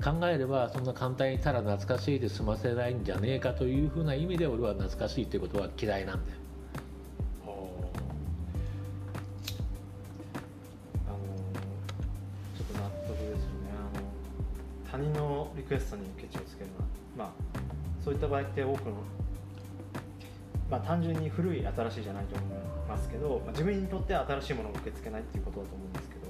[0.04, 6.41] 考えればそんな簡単にただ懐かしいで済ませないんじゃねえかというふうな意味で俺は懐かしいということは嫌いなんだよ。
[15.72, 16.86] クエストにケチをつけるのは
[17.18, 17.32] まあ
[18.04, 18.96] そういった場合って多くの
[20.70, 22.58] まあ単純に古い新しいじゃないと思い
[22.90, 26.28] ますけど、まあ、自分にとっては新しいものを受け付けないっていうことだと思うんですけど、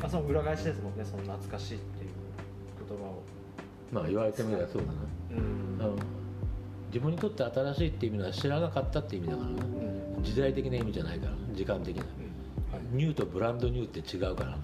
[0.00, 2.10] まあ、その裏返しですもんねその懐かしいっていう
[2.88, 3.22] 言葉を。
[3.90, 4.88] まあ言われてみればそうだ
[5.32, 5.78] うん。
[5.78, 5.96] な、うん、
[6.86, 10.22] 自分にとって新しいっていう意味は知らなかったって意味だからなうん。
[10.22, 12.04] 時代的な意味じゃないから時間的な。
[12.04, 12.82] はい。
[12.92, 14.58] ニューとブランドニューって違うからな、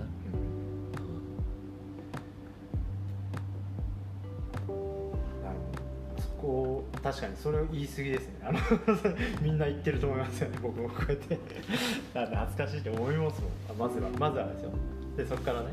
[7.02, 8.34] 確かにそれを言い過ぎですね。
[8.42, 8.58] あの
[9.40, 10.58] みんな言ってると思いますよね。
[10.62, 11.38] 僕もこうやって。
[12.14, 13.50] あ懐かしいって思いますもん。
[13.70, 14.70] あまずはまずはですよ。
[15.16, 15.68] でそこからね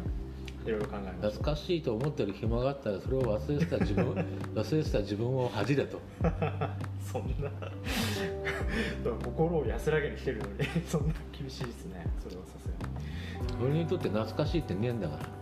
[0.65, 4.05] いろいろ考えます懐かしいと思ってる暇があったらそれを忘れてた自分
[4.53, 5.99] 忘れてた自分を恥じれと。
[7.11, 7.49] そんな。
[9.23, 10.51] 心を安らげにしてるのに
[10.87, 12.05] そんな厳しいですね。
[12.21, 12.69] それはさす
[13.59, 13.65] がに。
[13.65, 15.36] 俺にとって懐かしいってねえんだから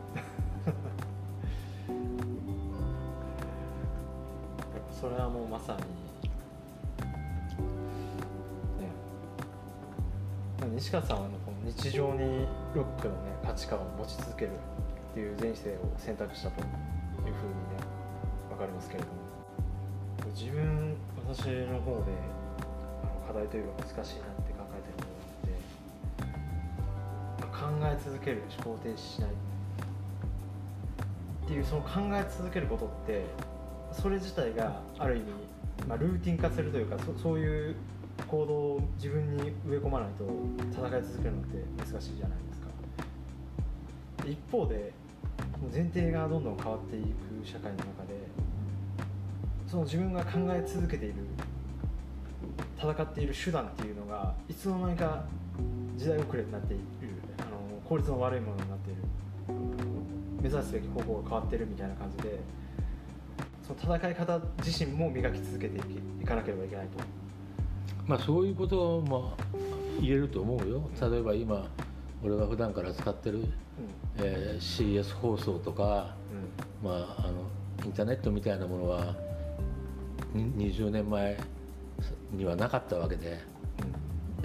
[5.00, 5.86] それはもうまさにね
[10.76, 14.52] 西川さんはこの日常にロックのね価値観を持ち続ける
[15.12, 16.76] っていう前世を選択したというふうに
[17.28, 17.36] ね
[18.50, 19.16] わかりますけれども
[20.34, 20.96] 自分
[21.28, 22.12] 私の方で
[23.04, 24.10] あの課題というか難しいなって
[24.54, 25.10] 考えてるも
[27.60, 29.34] のがあって考え続ける思考停止しないっ
[31.48, 33.26] ていうその考え続けることって
[34.02, 35.26] それ自体がある意味、
[35.88, 37.76] まあ、ルーティン化するというかそそういう
[38.28, 40.26] 行動を自分に植え込まないと
[40.72, 42.68] 戦い続けるのって難しいじゃないですか。
[44.28, 44.94] 一方で
[45.62, 48.16] もう前提がどんどん変わっていく社会の中で
[49.68, 51.16] その自分が考え続けている
[52.78, 55.26] 戦っている手段っていうのがいつの間にか
[55.98, 56.84] 時代遅れになっている。
[57.40, 59.02] あの効率の悪いものになっている。
[60.42, 62.40] 目指すべき方向が変わってるみたいな感じで
[63.68, 67.04] その戦い方自身も磨き続けていきいかなければいけないと。
[68.06, 69.34] まあそういうことも
[70.00, 70.90] 言えると思うよ。
[71.10, 71.68] 例えば今
[72.24, 73.46] 俺が普段から使ってる、
[74.18, 76.16] えー CS 放送とか、
[76.84, 77.44] まあ、あの
[77.84, 79.16] インターネットみたいなものは
[80.34, 81.38] に20年前
[82.32, 83.40] にはなかったわけで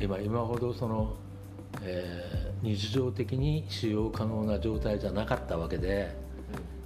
[0.00, 1.14] 今今ほどその、
[1.82, 6.14] えー日常的に使用可能な状態じゃなかったわけで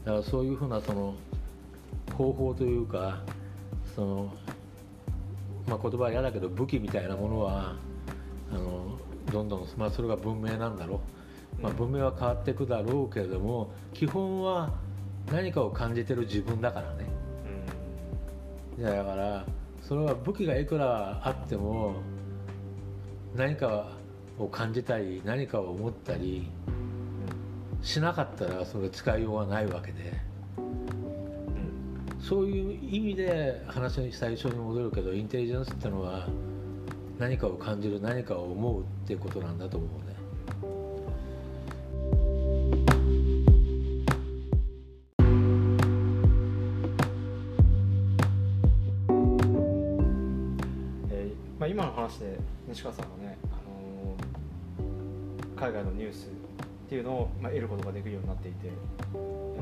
[0.04, 1.14] だからそういうふうなその
[2.12, 3.22] 方法というか
[3.94, 4.34] その、
[5.66, 7.76] まあ、言葉は嫌だけど武器みたいなものは
[8.52, 8.98] あの
[9.30, 11.00] どんどん、まあ、それが文明なんだろ
[11.58, 14.74] う、まあ、文明は変わっていくだろうけれども基本は
[15.32, 17.06] 何かを感じてる自分だからね。
[18.78, 19.46] だから
[19.82, 21.96] それは武器がいくらあっても
[23.36, 23.92] 何か
[24.38, 26.50] を感じたり何かを思ったり
[27.82, 30.12] しなかったらそれ使いようがないわけで
[32.26, 36.26] そういう意味で話に最初に戻るけどインテリジェンスってのは
[37.18, 40.14] 何かを感じる何かを思うっていうことなんだと思うね。
[51.10, 58.70] えまあ、今の話で西川さんがね、あのー海外のニュースっていうのを、まあ、得ることができるようになっていて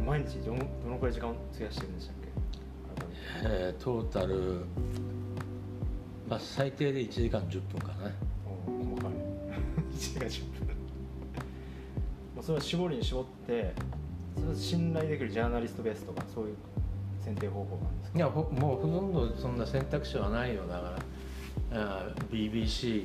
[0.07, 2.32] 毎日どのどのくらい時間を費やしてるんでしたっけ？
[3.45, 4.65] えートータル、
[6.29, 8.11] まあ、最低で1時間10分かな。
[8.47, 9.13] お細かい。
[9.95, 10.67] 1時間10分。
[12.37, 13.73] もうそれは絞りに絞って
[14.37, 16.57] それは信頼できるジャーナリストベースとかそういう
[17.25, 18.19] 選定方法なんですか？
[18.19, 20.97] いやほもうほとんどそんな選択肢はないよだか
[21.71, 21.79] ら。
[21.81, 23.05] あー BBC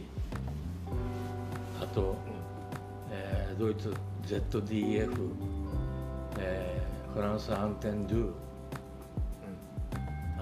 [1.82, 2.15] あと、
[3.12, 3.93] えードイツ
[4.25, 5.30] ZDF、
[6.39, 8.32] えーフランスアンテンドゥア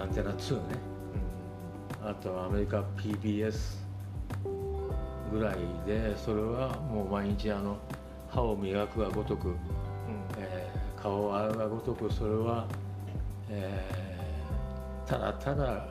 [0.06, 0.76] ンテナ2ね。
[2.04, 3.78] あとアメリカ PBS
[5.32, 7.78] ぐらいでそれはもう毎日あの
[8.30, 9.54] 歯を磨くがごとく、うん。
[9.54, 9.60] うん
[10.38, 12.66] えー顔を洗うがごとくそれは、
[13.48, 14.16] えー
[15.08, 15.86] ただただ、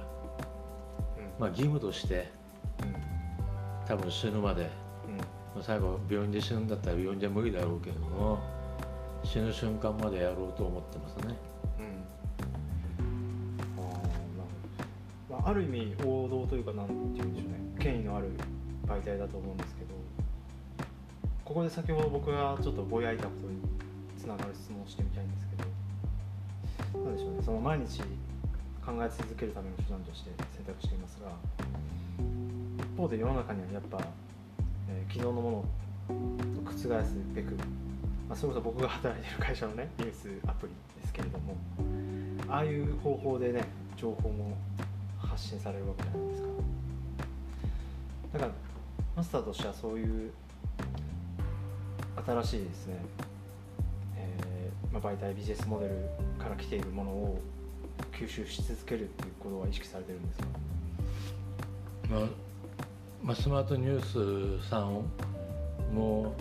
[1.39, 2.29] まあ、義務として
[3.87, 4.69] 多分死ぬまで、
[5.55, 8.41] まあ、最後病院で死ぬんだったら病院じゃ無理だろうけれども
[9.23, 11.37] 死ぬ瞬間までやろうと思ってますね。
[15.45, 18.31] あ、る意味王道というかなんていうんでしょうね権威のある
[18.87, 19.95] 媒体だと思うんですけど
[21.45, 23.59] ここで先ほど僕がちょっとぼやいたことに
[24.19, 28.01] つながる質問をしてみたいんですけどなんでしょうねその毎日
[28.85, 31.29] 考え続けるための手段として選択していますが
[32.79, 33.99] 一方で世の中にはやっぱ、
[34.89, 35.65] えー既存のものを
[36.65, 36.89] 覆す
[37.35, 37.55] べく、
[38.29, 41.57] まあ、それこそ僕が働いてる会社のねニュースアプリですけれども
[42.49, 43.65] ああいう方法でね
[43.97, 44.57] 情報も
[45.35, 46.49] 発信されるわけじゃないですか。
[48.35, 48.53] だから
[49.17, 50.33] マスターとしてはそういう
[52.25, 52.97] 新しいですね、
[54.17, 55.95] えーまあ、媒体ビジネスモデル
[56.39, 57.41] から来ているものを
[58.13, 60.47] 吸収し続けるっていうことは意識されてるんですか？
[62.11, 62.21] まあ
[63.25, 65.03] まあ、スマートニュースさん
[65.93, 66.35] も、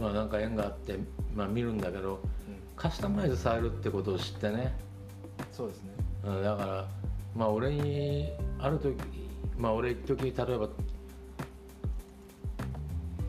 [0.00, 0.98] まあ、なんか縁があって、
[1.34, 2.20] まあ、見るんだけど
[2.74, 4.74] カスタマイズされるってことを知ってね。
[5.52, 5.90] そうですね。
[6.24, 6.88] うんだから
[7.36, 8.96] まあ俺にある時
[9.58, 10.68] まあ俺一時例えば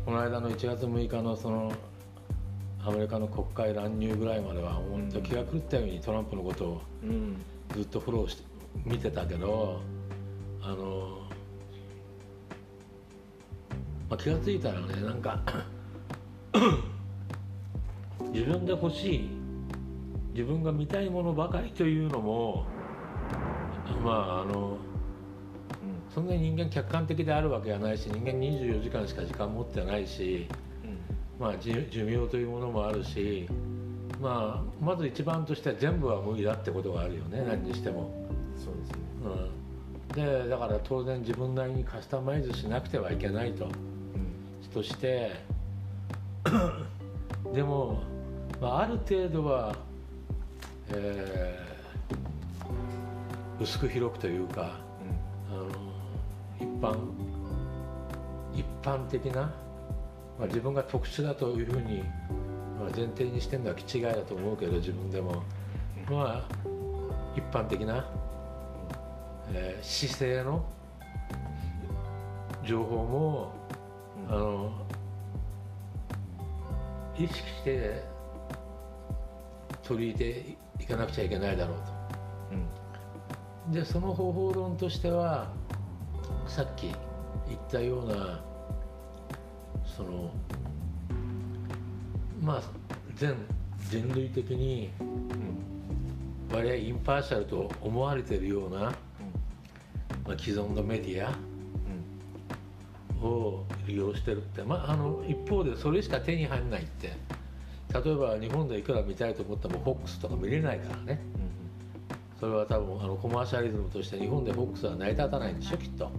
[0.05, 1.71] この間の1月6日のその
[2.85, 7.37] アメリカの国会乱入ぐらいまでは本当気が狂ったようにトランプのことをうん。
[7.73, 8.43] ずっとフォローして
[8.85, 9.81] 見てたけど
[10.61, 11.19] あの、
[14.09, 15.41] まあ、気が付いたらねなんか
[18.31, 19.29] 自分で欲しい
[20.33, 22.65] 自分が見たいものばかりというのも
[24.03, 24.77] まああの
[26.13, 30.47] そんなに人間客観的であるわけがないし人間24時間しか時間持ってないし、
[31.39, 33.47] まあ、寿寿命というものもあるし、
[34.21, 38.13] まあ、まず一番としては全部は無理だってことがあるよね、何にしても。
[38.57, 38.97] そうですね。
[39.25, 43.67] うん、でだから当然自分なりにカスタマイズしなくてはいけないと。
[44.73, 45.31] として
[47.53, 48.03] でも、
[48.59, 49.75] まあ、ある程度は
[50.89, 51.64] えー
[53.59, 54.79] 薄く広くというか
[55.49, 55.69] あの
[56.59, 56.97] 一般
[58.53, 59.41] 一般的な、
[60.39, 62.03] まあ、自分が特殊だというふうに、
[62.79, 65.43] まあ、前提にしてるのは気違いだと思うけど自分でも。
[66.09, 66.75] まあ
[67.35, 68.05] 一般的な、
[69.51, 70.63] えー姿勢の
[72.63, 73.53] 情報も
[74.27, 74.71] あの
[77.17, 78.03] 意識して
[79.83, 81.77] 取り入れていかなくちゃいけないだろう
[82.51, 82.65] うん。
[82.65, 82.84] と
[83.71, 85.51] でその方法論としては
[86.47, 86.93] さっき
[87.47, 88.43] 言ったような
[89.85, 90.31] その
[92.41, 92.61] まあ
[93.15, 93.35] 全
[93.89, 98.93] 人類的にうん割合インパーシャルと思われているような、ま
[100.35, 101.35] あ、既存のメディア
[103.25, 107.13] を利用してるって、まあ、あの一方でそれしか手に入らないって。
[108.03, 111.21] 例えば日本でいくら見たいと思っても FOX とか見れないからね
[112.39, 116.11] それは多分あのコマーシャリズムとして日本で FOX は成り立たないんでしょきっと、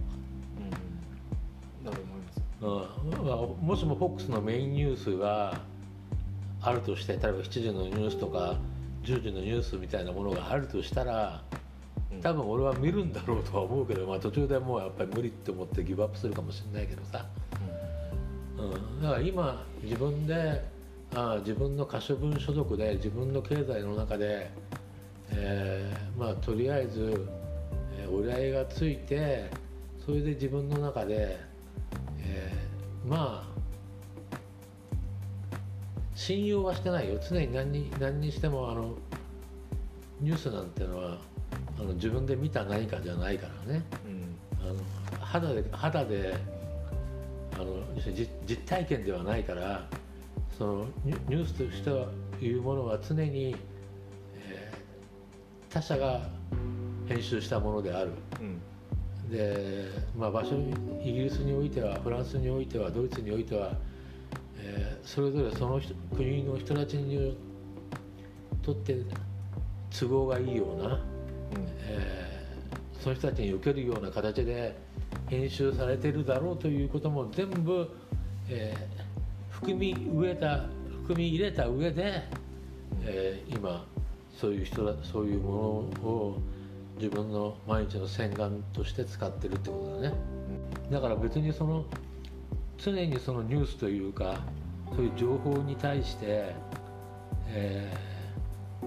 [1.83, 2.41] だと思います。
[2.61, 3.27] うん。
[3.27, 5.59] まあ、もしも FOX のメインニュースが
[6.61, 8.57] あるとして例えば7時のニュースとか
[9.03, 11.43] 10時のニュースみたいなものがあるとしたら
[12.21, 17.25] 多分俺は見るんだろうとは思うけど、まあ、途中でもうやっぱり無理って思ってギブアップするかもしれないけどさ、
[18.57, 20.65] うん、だから今自分で
[21.13, 24.51] ああ自分の可処分所得で自分の経済の中で、
[25.31, 27.27] えーまあとりあえず、
[27.99, 29.49] えー折り合いがついて
[30.05, 31.37] それで自分の中で、
[32.19, 33.57] えーまあ
[36.15, 37.19] 信用はしてないよ。
[37.29, 38.95] 常に何に何にしてもあの
[40.19, 41.17] ニュースなんてのは
[41.79, 43.83] あの自分で見た何かじゃないからね。
[44.05, 44.67] うん。
[44.67, 44.79] あの
[45.23, 46.35] 肌で肌で
[47.53, 47.65] あの
[47.95, 49.87] 実実体験ではないから
[50.57, 52.07] そのニュースとしては
[52.41, 53.55] いうものは常に、えー
[55.77, 56.21] 他者が
[57.07, 58.11] 編集したものである。
[58.41, 59.29] うん。
[59.29, 59.85] で、
[60.17, 60.73] まあ、場所に
[61.03, 63.73] イギリスにおいてはフランスにおいてはドイツにおいては、
[64.59, 67.37] えーそれぞれその人国の人たちに
[68.61, 68.97] とって
[69.97, 70.99] 都合がいいような
[71.87, 74.75] えーその人たちに受けるような形で
[75.27, 77.89] 編集されてるだろうということも全部、
[78.49, 79.07] えー
[79.51, 80.65] 含み植えた
[81.03, 82.23] 含み入れた上で、
[83.03, 83.85] えー今
[84.39, 86.41] そういう人だそういうものを
[86.97, 90.15] 自分の毎日の洗顔として使ってるってことだね。
[90.91, 91.85] だから別にその
[92.77, 94.39] 常にそのニュースというか
[94.95, 96.55] そういう情報に対して、
[97.49, 98.17] えー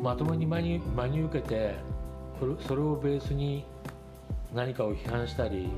[0.01, 1.75] まともに真に真に受けて
[2.67, 3.65] それをベースに
[4.55, 5.69] 何かを批判したり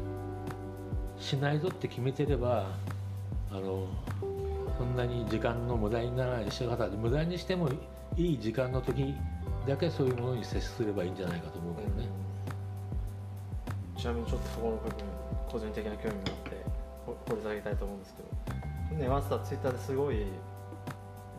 [1.18, 2.68] しないぞって決めてれば
[3.50, 3.88] あの
[4.78, 6.50] そんなに時間の無駄にならない。
[6.50, 7.68] し方で無駄にしても
[8.16, 9.14] いい時間の時
[9.66, 12.08] だけそういうものに接すればいいんじゃないかと思うけどね。
[13.96, 15.06] ちなみにちょっとそこの部分
[15.48, 16.64] 個人的な興味があって
[17.06, 20.26] ほ掘り下げたいと思うんですけどねマスターツイッターですごい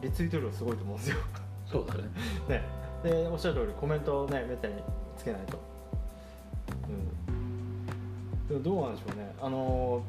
[0.01, 1.17] リツイート量すごいと思うんですよ。
[1.65, 2.03] そうだね。
[2.47, 2.61] ね。
[3.03, 4.76] でおっしゃる通りコメントをねめったに
[5.17, 5.57] つけないと。
[6.88, 8.47] うん。
[8.47, 9.36] でもどうなんでしょうね。
[9.41, 10.01] あの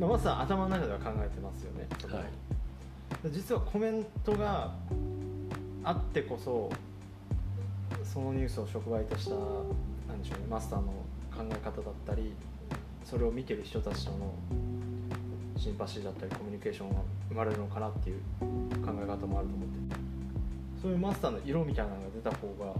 [0.00, 1.86] まあマスター頭の中では考えてますよね。
[2.12, 2.24] はい。
[3.22, 4.72] で実はコメントが
[5.86, 6.68] あってこそ
[8.02, 9.36] そのニュースを触媒とした
[10.08, 10.86] なんでしょうねマスターの
[11.30, 12.32] 考え方だったり
[13.04, 14.34] それを見てる人たちとの
[15.56, 16.96] シンパシーだったりコミュニケーションが
[17.28, 18.18] 生まれるのかなっていう
[18.84, 19.96] 考え方もあると思って
[20.82, 22.72] そういうマスターの色みたいなのが出た方がね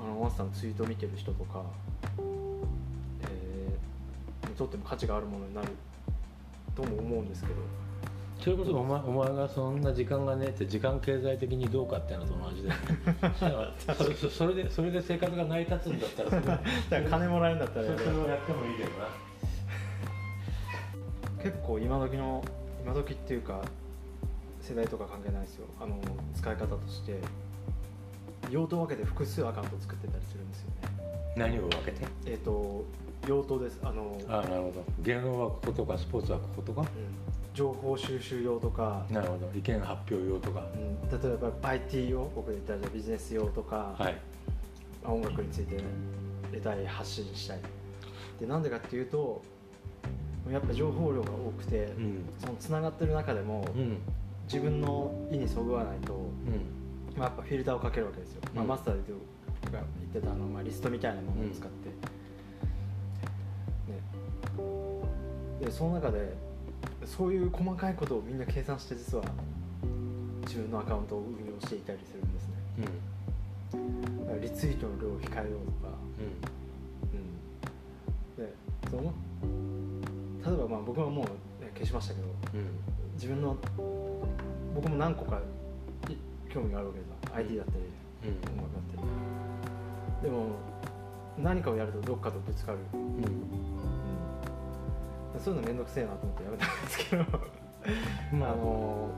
[0.00, 1.64] あのマスターのツイートを見てる人とか、
[2.20, 5.68] えーにとっても価値があるものになる
[6.76, 7.87] とも思うんですけど。
[8.48, 12.70] それこそお前お前がそんな時間がねえって時間経済的にどうかっていうのと同じで
[13.94, 19.08] それそそれでそれで生活が成り立つんだったら それだから金もらえるんだったらそれをやってもいいけどな。
[21.42, 22.42] 結構今時の
[22.82, 23.60] 今時っていうか
[24.62, 25.66] 世代とか関係ないですよ。
[25.78, 26.00] あの
[26.34, 27.20] 使い方として。
[28.50, 30.74] 用途分けて複数アカウント作ってたりするんですよね。
[31.36, 32.06] 何を分けて？
[32.24, 32.86] えっ、と
[33.28, 33.78] 用途です。
[33.82, 34.84] あの、ああなるほど。
[35.02, 36.80] 芸能はこことかスポーツはこことか？
[36.80, 36.86] うん。
[37.54, 39.50] 情報収集用とか、なるほど。
[39.54, 40.64] 意見発表用とか。
[40.74, 44.16] うん、例えば IT 用僕で言ったらビジネス用とか、はい。
[45.02, 45.76] まあ音楽について
[46.52, 47.60] レター発信したい
[48.40, 49.42] でなんでかっていうと
[50.50, 52.24] やっぱ情報量が多くて、うん。
[52.38, 53.98] そのつながってる中でも、うん。
[54.44, 57.18] 自分の意にそぐわないと、うん。
[57.18, 58.68] まあ、やっぱフィルターをかけるわけですよ、まあ、うん。
[58.68, 59.18] マスターで言っ
[60.12, 61.90] てたあの、まあ、リストみたいなものを使って、
[65.60, 66.34] でその中で
[67.04, 69.24] そういう細かいことをみんな計算して実は
[70.58, 72.54] 分のアカウントを運用していたりするんですね。
[74.30, 74.40] うん。
[74.40, 75.94] リツイートの量を控えようとか、
[78.36, 78.52] うん、で
[78.90, 79.02] その
[80.46, 81.24] 例えばまあ僕はもう、
[81.64, 82.70] ね、消しましたけどうん。
[83.14, 83.56] 自分の
[84.74, 85.40] 僕も何個か
[86.08, 87.00] い興味があるわけ
[87.30, 87.78] だ ID だったり
[88.24, 88.38] うん。
[88.52, 89.08] 音楽だったり。
[90.22, 90.46] でも
[91.38, 93.77] 何かをやるとどっかとぶつかる、うんうん、
[95.38, 97.24] そういうの面倒くせえなと思ってやめたんですけど。
[98.32, 98.52] まあ。
[98.52, 99.10] あの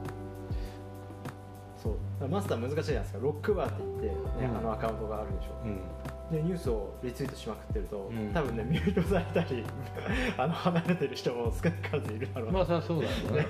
[1.76, 2.28] そう。
[2.28, 3.18] マスター難しいじゃないですか。
[3.20, 4.58] ロックバーって言って、ねうん。
[4.58, 5.60] あのアカウントがあるでしょ。
[5.64, 5.80] うん。
[6.30, 8.32] でニュースをリツイートしまくってると、うん。
[8.32, 9.64] 多分ねミュートされたり
[10.38, 13.46] あの離れてる人も少なからずいるだろうな、まあそそうだよね。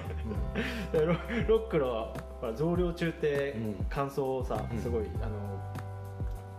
[0.93, 1.14] でロ
[1.49, 3.87] ロックのほら増量中ってうん。
[3.91, 4.79] 感想をさ、うん。
[4.79, 5.61] すごいあの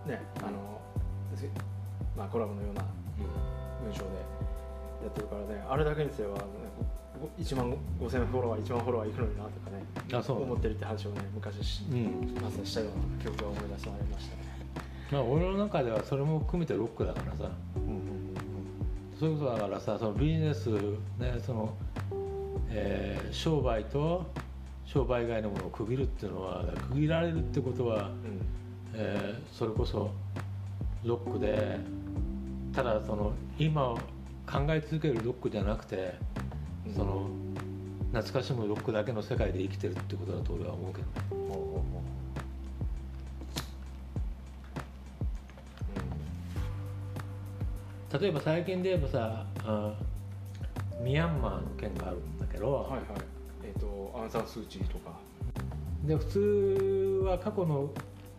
[0.05, 0.80] ねあの、
[1.36, 1.49] ず
[2.16, 2.84] まあ、コラボのような
[3.84, 4.40] 文章で
[5.03, 6.41] やってるからねあれだけにすれば、ね、
[7.39, 10.41] 1万5000フォロワー1万フォロワーいくのになとかねうんあそう。
[10.43, 12.35] 思ってるって話をね昔し、うん。
[12.41, 14.43] まさしたような記憶が思い出されましたね。
[15.11, 17.51] まあ俺の中ではそれも含めてロックだからさ。
[17.75, 18.01] うんうん。
[19.19, 20.67] そういうことだからさそのビジネス
[21.19, 21.73] ねその、
[22.69, 24.25] えー商売と
[24.85, 28.41] 商売以外のものを区切るっていうのは区切られるってことは、うん。
[28.93, 30.11] えーそれこそ
[31.03, 31.79] ロックで
[32.73, 33.95] ただその今
[34.51, 36.15] 考え続けるロックじゃなくて
[36.85, 37.29] うんその
[38.11, 41.41] 懐かしむロックだけの世界で生きてるってことだと俺は思うけどね。
[48.19, 49.93] 例えば最近で言えばさあ
[51.01, 53.01] ミャンマーの件があるんだけど、うんはいはい。
[53.63, 55.17] えっ、とアン・サン・スー・チーとか。
[56.03, 57.89] で普通は過去の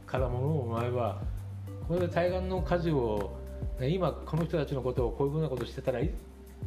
[0.05, 1.23] からものをお前は
[1.89, 3.42] これで対岸の火事をね
[3.81, 6.11] 今この人たちのことをこういうふうなことしてたらい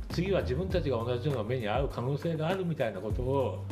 [0.10, 3.64] 次は自分たちが同じような目に遭う可能性があるみたいなことを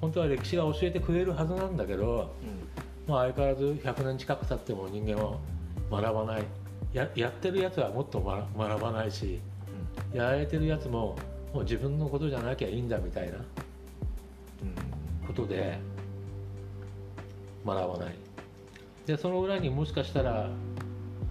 [0.00, 2.32] 本当は歴史が教えてくれるはずなんだけど、
[3.06, 5.38] まあ、相変わらず100年近く経っても人間は
[5.90, 6.42] 学ばない。
[6.92, 9.40] ややってるやつはもっと学学ばないし
[10.12, 11.16] やられてるやつも
[11.54, 13.38] もう自分のことじゃなきゃいいんだみたいな
[15.26, 15.78] ことで
[17.64, 18.14] 学ばない。
[19.06, 20.48] でその裏にもしかしたら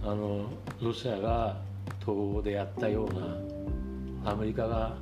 [0.04, 0.46] あの
[0.82, 1.56] ロシアが
[2.00, 4.96] 東欧でやったようなアメリカが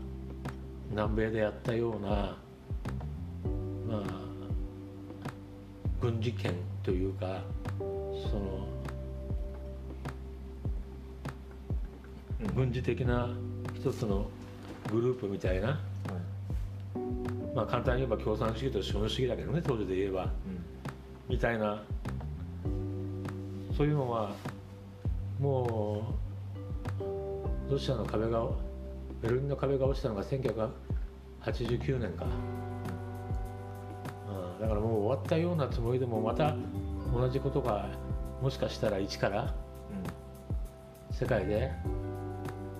[0.90, 2.36] 南米でやったようなま
[3.94, 4.02] あ
[5.98, 7.42] 軍事権というか
[7.78, 7.84] そ
[8.36, 8.68] の
[12.54, 13.30] 軍事的な
[13.74, 14.28] 一つの
[14.92, 15.80] グループみたいな
[17.54, 20.30] まあ簡単に言えば共産主義と資本主義だけどね当時で言えば。
[21.30, 21.80] みたいな
[23.76, 24.32] そういうのは
[25.40, 26.14] も
[27.68, 28.46] うロシアの壁が
[29.22, 32.26] ベルリンの壁が落ちたのが1989年か、
[34.28, 36.54] うん、だからもう終わったようなつもりでもまた
[37.14, 37.88] 同じことが
[38.42, 39.54] もしかしたら一から
[41.10, 41.72] 世界で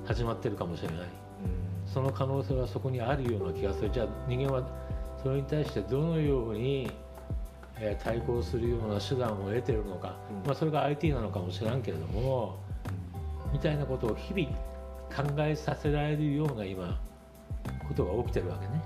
[0.04, 0.98] 始まってるかもしれない。
[1.86, 3.90] その可能性はそこにあるような気がする。
[3.90, 4.62] じゃあ人間は
[5.22, 6.90] それに対してどのように、
[7.80, 10.46] えー対抗するような手段を得てるのか、うん。
[10.46, 12.58] まあ、それが IT なのかもしれんけれども
[13.52, 14.56] みたいなことを日々
[15.10, 17.00] 考えさせられるような今
[17.88, 18.82] ことが起きてるわけね。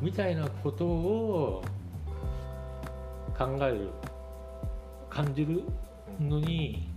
[0.00, 1.64] みたいなことを
[3.36, 3.88] 考える
[5.10, 5.64] 感じる
[6.20, 6.88] のに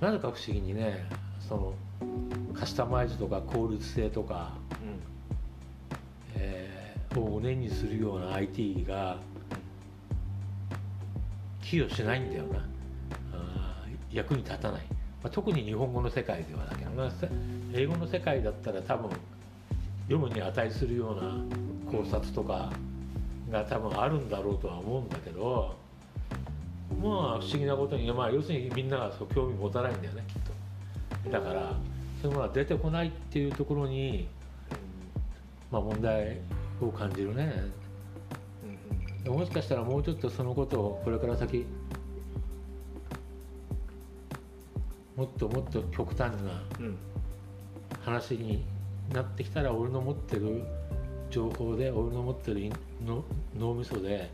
[0.00, 1.04] なぜか不思議にね
[1.40, 1.74] その
[2.54, 4.54] カスタマイズとか効率性とか、
[6.34, 6.75] えー
[7.20, 9.18] を念にするような IT が
[11.62, 12.66] 寄与しないんだよな。
[14.12, 14.82] 役に立たない、
[15.22, 17.10] まあ、特に日本語の世界ではだけどな。
[17.10, 17.28] せ
[17.74, 19.10] 英語の世界だったら多分
[20.08, 21.44] 読むに値するような
[21.90, 22.72] 考察とか
[23.50, 25.76] が多分あるんだろうとは思うんだけど
[27.02, 30.34] まあ不思議なことに、まあ、要するにみんながそう興味持たないんだよねきっ
[31.24, 31.30] と。
[31.30, 31.72] だから
[32.22, 34.28] そういうものが出てこないっていうところに、
[35.70, 36.38] まあ、問題
[36.80, 37.52] を感じるね。
[39.26, 41.66] もしかしたらもうちょっとそのことをこれから先
[45.16, 46.62] もっともっと極端な
[48.04, 48.64] 話に
[49.12, 50.62] なってきたら俺の持ってる
[51.30, 52.70] 情報で俺の持ってる
[53.04, 53.24] の
[53.58, 54.30] 脳みそで、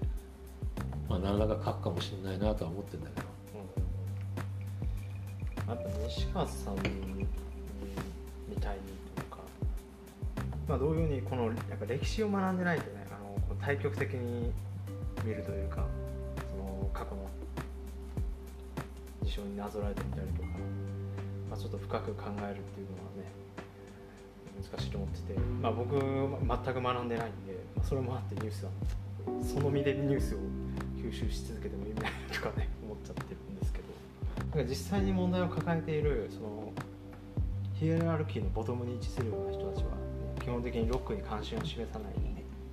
[1.09, 3.33] まあ、何らか書くかもしれないなとは思ってるんだけど。
[5.69, 6.77] やっぱ西川さん
[10.69, 14.53] まあ、同様にこのやっぱ歴史を学んでないとねあのこう対極的に
[15.25, 15.85] 見るというか
[16.51, 17.29] その過去の
[19.25, 20.49] 事象になぞらえてみたりとか、
[21.51, 23.31] まあ、ちょっと深く考えるっていうのはね、
[24.71, 28.71] 難しいと思ってて、まあ、僕全く学んでないんで、まあ、それもあってニュースは
[29.43, 30.39] その身でニュースを
[30.99, 33.85] 吸収し続けても意味ないとかね 思っちゃってるんですけど
[34.57, 36.73] だか実際に問題を抱えているその
[37.75, 39.91] ヒエラルキーのボトムに位置するような人たちは、
[40.53, 42.13] 本的にロックに関心を示さない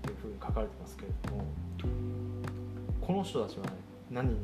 [0.02, 1.44] というふうに書かれてますけれども
[3.02, 3.72] この人たちは、ね、
[4.12, 4.36] 何に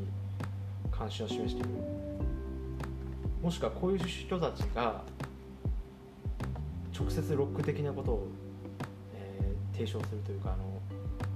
[0.92, 1.70] 関心を示している？
[3.44, 5.04] もしくはこういう人たちが
[6.98, 8.28] 直接ロック的なことを、
[9.14, 10.58] えー提唱するというかあ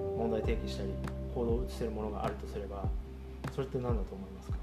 [0.01, 0.89] の問題提起したり
[1.35, 2.87] 報道を移せるものがあるとすれば
[3.53, 4.57] それって何だと思いますか？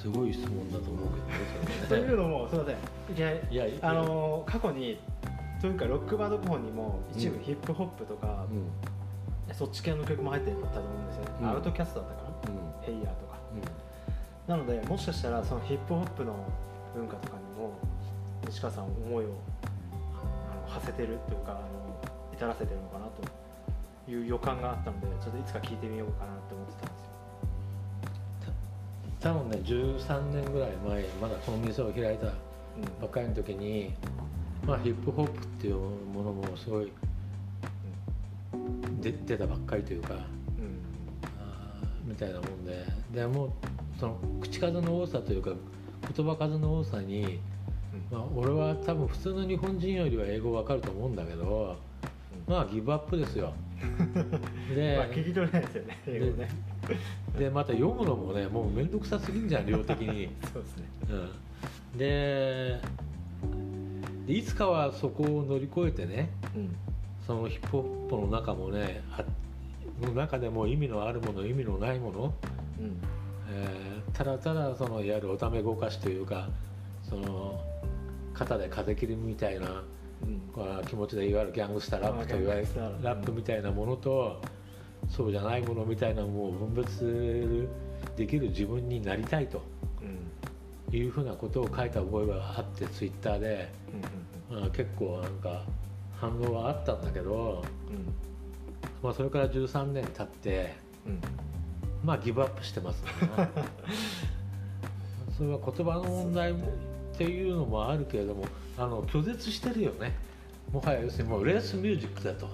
[0.00, 1.08] すごい質問だと思う
[1.88, 2.76] とけどねいうのもすみません。
[2.76, 3.90] いきなりいやいや。
[3.90, 5.00] あの過去に
[5.60, 7.42] というかロックバンド候補にも一部うん。
[7.42, 8.54] ヒップホップとか、う
[9.52, 9.54] ん。
[9.54, 12.94] そっち系の曲も入ってたと思うんですよアウトキャストだったかな、うん。
[12.94, 13.38] ヘイヤーとか。
[14.46, 16.34] なのでもしかしたらそのヒップホップの
[16.94, 17.72] 文化とかにも
[18.46, 19.28] 西川さん思いを
[20.14, 21.60] あの馳せてるというかあの
[22.32, 27.07] 至らせてるのかなという予感があったのでちょっといつか聞いてみようかなと思ってたんですよ
[29.20, 32.32] 多分ね13年ぐらい前まだこの店を開いたうん。
[33.00, 33.92] ばっかりの時に、
[34.66, 36.92] まあ、ヒップホップっていうものもすごい
[39.00, 40.20] で出たばっかりというかうん。
[41.38, 43.50] あーみたいなもんででもう
[43.98, 45.52] その口数の多さというか
[46.14, 47.40] 言葉数の多さに、
[48.10, 51.76] まあ、俺は多分普通の日本人よりは英語わかると思うんだけど
[52.46, 53.52] まあギブアップですよ。
[54.74, 56.48] で,、まあ聞き取れないですよね英語ね
[57.38, 60.28] でまた読むのもねもう面倒くさすぎんじゃん量的に。
[60.52, 60.84] そうですね。
[61.92, 62.80] うん、で
[64.26, 66.76] でいつかはそこを乗り越えてねうん。
[67.26, 69.24] そのヒップホップの中もねあ
[70.04, 72.34] の中でも意味のあるもの意味のないもの、
[72.80, 72.96] うん。
[73.50, 76.48] えーただただそのいわゆるおためごかしというか
[77.08, 77.60] その
[78.32, 79.82] 肩で風切りみたいな
[80.22, 80.84] うん。
[80.86, 82.66] 気持ちでいわゆるギャングスターラップといわれる
[83.02, 84.40] ラップみたいなものと
[85.08, 87.68] そうじゃないものみたいなものを分別
[88.16, 89.62] できる自分になりたいと
[90.90, 93.70] うんいうふうなことを書いた覚えがあってツイッターで、
[94.50, 95.64] うんまあ、結構なんか
[96.18, 98.12] 反応はあったんだけど、うん。
[99.02, 100.74] まあ、それから13年経って
[101.06, 101.20] うん。
[102.02, 103.10] まあギブアップしてますね。
[105.36, 106.54] それは言葉の問題っ
[107.16, 108.44] ていうのもあるけれども
[108.76, 110.16] あの拒絶してるよね。
[110.72, 112.48] もはや要するにもうレースミュージックだと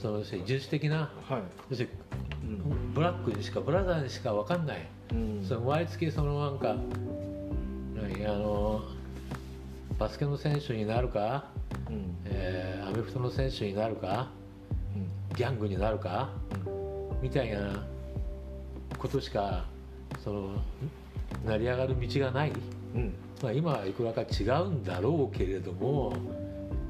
[0.00, 1.42] その要するに人種的なはい。
[1.70, 1.88] 要する
[2.42, 2.60] うんに
[2.94, 5.44] ブラックにしかブラザーにしか分かんない、うん。
[5.46, 6.76] その毎月そのなんか
[7.94, 8.82] 何あの
[9.98, 11.46] バスケの選手になるか、
[11.88, 12.16] うん。
[12.26, 14.28] えーアメフトの選手になるか
[14.94, 14.98] う
[15.32, 15.36] ん。
[15.36, 16.30] ギャングになるか
[16.66, 16.70] う
[17.18, 17.22] ん。
[17.22, 17.84] みたいな
[18.98, 19.64] ことしか
[20.22, 20.50] その
[21.44, 22.52] 成り上がる道がない、
[22.94, 23.14] うん。
[23.42, 26.10] まあ、今はいくらか違うんだろうけれども、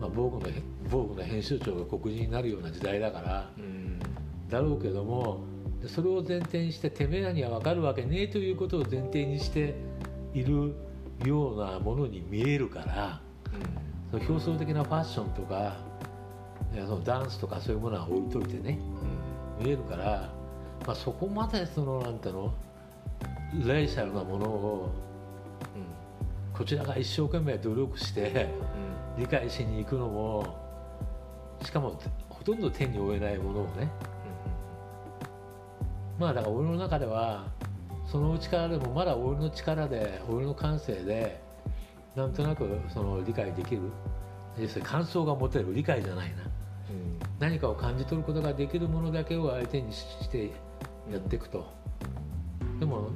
[0.00, 0.54] まあ、防具の
[0.90, 3.98] 防具の編集長が黒人になるような時代だからうん。
[4.48, 5.40] だろうけども
[5.82, 9.74] でそれを前提にしててめえらには分かるわけねえということを前提にして
[10.34, 10.74] いる
[11.24, 13.20] ようなものに見えるから
[14.10, 15.76] その表層的なファッションとか
[16.72, 18.78] いやそのダンスとかそういうものは置いといてね
[19.60, 20.32] 見えるから、
[20.86, 22.54] まあ、そこまでそのなんていうの
[23.66, 24.90] レイシャルなものを
[26.52, 28.48] こちらが一生懸命努力して
[29.18, 30.65] 理解しに行くのも
[31.62, 33.90] しかもほとんど手に負えないものをね。
[36.18, 37.46] まあだから俺の中では
[38.06, 41.40] その力でもまだ俺の力で俺の感性で
[42.14, 43.82] なんとなくその理解できる。
[44.58, 46.36] 要するに感想が持てる理解じゃないな。
[47.38, 50.50] 何かを感じ取ることができるものだけを相手にして
[51.12, 51.66] やっていくと、
[52.80, 53.10] でも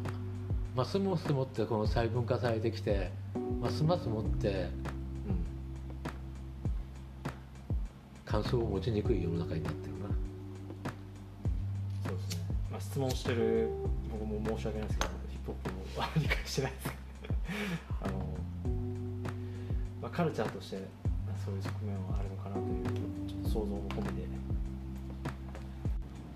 [0.76, 3.10] ますますもってこの細分化されてきて
[3.58, 4.68] ますますもって
[8.30, 10.06] 感想を持ちにくい世の中になってるな。
[12.06, 13.68] そうですね、まあ、質問してる
[14.08, 16.94] 僕も申し訳ないですけどヒップホップも理解してないです
[18.04, 18.14] あの、
[20.00, 20.76] まあ、カルチャーとして
[21.44, 24.28] そういう側面はあるのかなというちょっと想像も込みで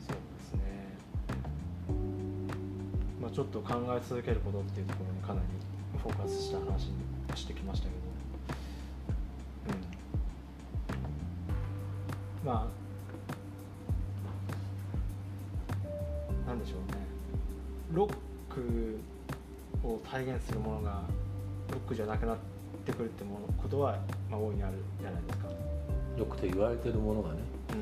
[0.05, 0.61] そうですね。
[3.23, 5.47] まあちょっと考え続けることっていうところにかなり
[6.03, 6.95] フォーカスした話に
[7.37, 8.04] してきましたけど。
[12.45, 12.85] まあ
[16.47, 16.99] なんでしょうね。
[17.93, 18.13] ロッ
[18.53, 18.99] ク
[19.83, 21.03] を体現するものが
[21.71, 22.37] ロックじゃなくなっ
[22.85, 23.99] てくるってものことは、
[24.31, 25.49] まあ、大いにあるじゃないですか、
[26.19, 27.37] よくと言われてるものがね。
[27.71, 27.79] うん。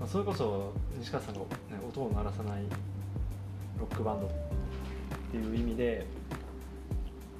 [0.00, 1.46] まあ、それこそ西川さんが、ね、
[1.88, 2.62] 音を鳴らさない
[3.78, 4.30] ロックバンドっ
[5.30, 6.06] ていう意味で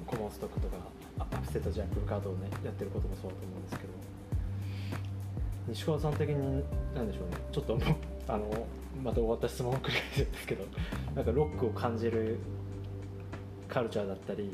[0.05, 0.77] コモンストックとか
[1.19, 3.96] アップセットジャンプルカードをねやってることもそうだと思うんですけど
[5.67, 6.63] 西川さん的に
[6.95, 7.37] 何でしょうね。
[7.51, 7.77] ちょっと
[8.27, 8.67] あの
[9.03, 10.65] また終わった質問を繰り返すんですけど
[11.15, 12.37] なんかロックを感じる
[13.67, 14.51] カルチャーだったり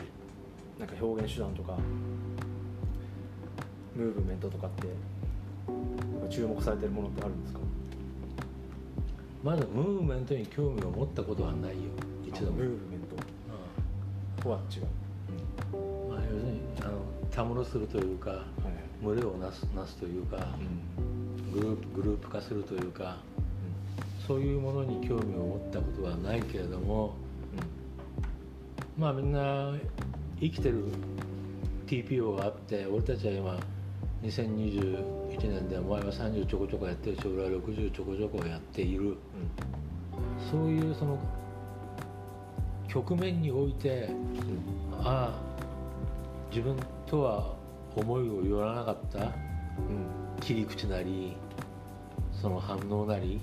[0.79, 1.77] なんか表現手段とか
[3.95, 4.87] ムーブメントとかって
[6.29, 7.59] 注目されてるものってあるんですか
[9.43, 11.77] まずムーブメントに興味を持ったことはないよ
[12.25, 12.99] 一度も、ムーブメン
[14.37, 14.41] ト。
[14.41, 14.87] とは違う、
[15.73, 16.09] うん。
[16.09, 16.91] まあ、要するにあの
[17.29, 18.43] たむろするというかはい
[19.03, 20.37] 群れをなすなすというか
[21.53, 23.17] グループグループ化するというか
[24.27, 27.13] そういうものに興味を持ったことはないけれども
[28.97, 29.73] まあみんな
[30.39, 30.85] 生きてる
[31.87, 33.59] TPO があって俺たちは今
[34.23, 39.17] 2021年でお前は30ちょこちょこやってるし俺は60ちょこちょこやっている。
[40.49, 41.19] そういうその
[42.87, 44.09] 局面において
[45.03, 45.41] ああ
[46.49, 47.55] 自分とは
[47.95, 49.19] 思いを寄らなかった。
[49.19, 51.37] うんうん切り口なり
[52.41, 53.39] その反応なり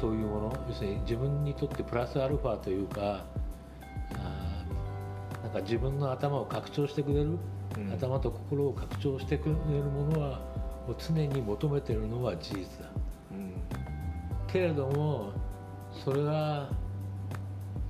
[0.00, 3.24] そういうもの要するに自分にとってプラスアルファというか
[4.14, 7.38] あーなんか自分の頭を拡張してくれる、
[7.76, 7.92] うん。
[7.92, 10.40] 頭と心を拡張してくれるものは
[10.88, 12.90] を常に求めてるのは事実だ。
[13.32, 13.52] うん。
[14.48, 15.32] けれども
[16.04, 16.68] それが、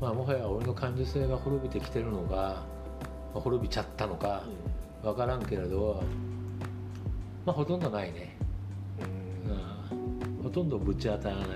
[0.00, 2.64] まあ、もはや俺の感受性が滅びてきてるのか、ま
[3.36, 4.44] あ滅びちゃったのか
[5.02, 6.02] 分からんけれど、
[7.46, 8.36] まあ、ほとんどないね、
[9.00, 9.50] うん。
[9.50, 10.42] うん。
[10.42, 11.46] ほとんどぶち当たらない。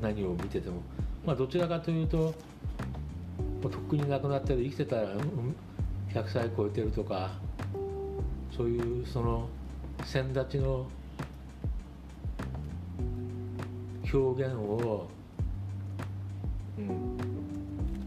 [0.00, 0.82] 何を見てても、
[1.24, 2.34] まあ、どちらかというとも
[3.64, 5.54] うとっくに亡くなってる生きてたらうん
[6.12, 7.32] 100歳超えてるとか
[8.54, 9.48] そういうその
[10.04, 10.86] 先立ちの
[14.12, 15.08] 表現を
[16.76, 17.14] うん。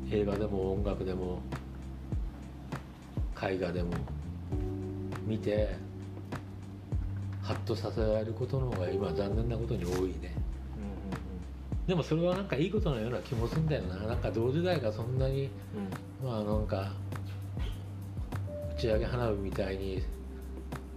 [0.10, 1.42] 映画でも音楽でも
[3.42, 3.92] 絵画でも
[5.26, 5.76] 見て
[7.48, 10.36] ハッとさせられることの方が今残念なことに多いね。
[11.88, 13.96] でもそれはなんかいいことのような気もするんだよな。
[14.06, 15.50] なんか同時代がそんなに
[16.22, 16.92] まあなんか
[18.76, 20.04] 打ち上げ花火みたいに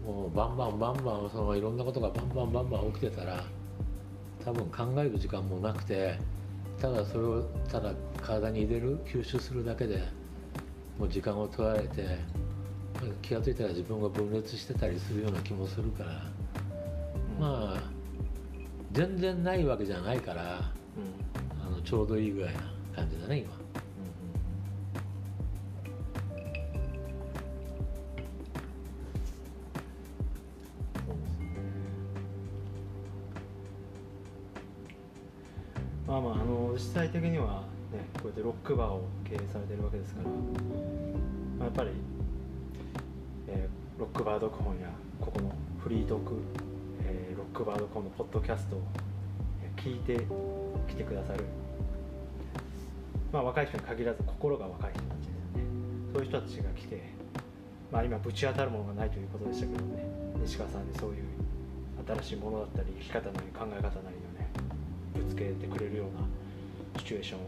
[0.04, 3.44] もうバンバンバンバンそのいろんなことがバンバンバンバン起きてたら
[4.44, 6.18] 多分考える時間もなくて
[6.80, 10.02] ただそれをただ体に入れる吸収するだけで
[10.98, 12.18] もう時間を取られて
[13.22, 16.22] 気が付いたら自分が分裂してたりするような気もするから
[17.40, 17.82] まあ
[18.92, 20.60] 全然ないわけじゃないから
[21.58, 22.60] あのちょうどいいぐらいな
[22.94, 23.58] 感じだね今。
[36.06, 40.34] まあまああの実際的にはねこうやってロックバーを経営されてるわけですから、ま
[41.60, 41.90] あ、やっぱり、
[43.48, 44.88] えーロックバー読本や
[45.20, 46.40] ここのフリートーク、
[47.52, 48.82] クバードコムのポッドキャストを
[49.76, 50.26] 聞いて
[50.88, 51.44] きてくださる、
[53.32, 55.64] まあ、若い人に限らず心が若い人たちですね。
[56.12, 57.02] そういう人たちが来て、
[57.90, 60.04] まあ、今ぶち当たるものがないということでしたけどね。
[60.42, 61.24] 西川さんにそういう
[62.06, 64.48] 新しいものだったり生き方なり考え方なりをね
[65.14, 66.26] ぶつけてくれるような
[66.98, 67.42] シチュエーションを、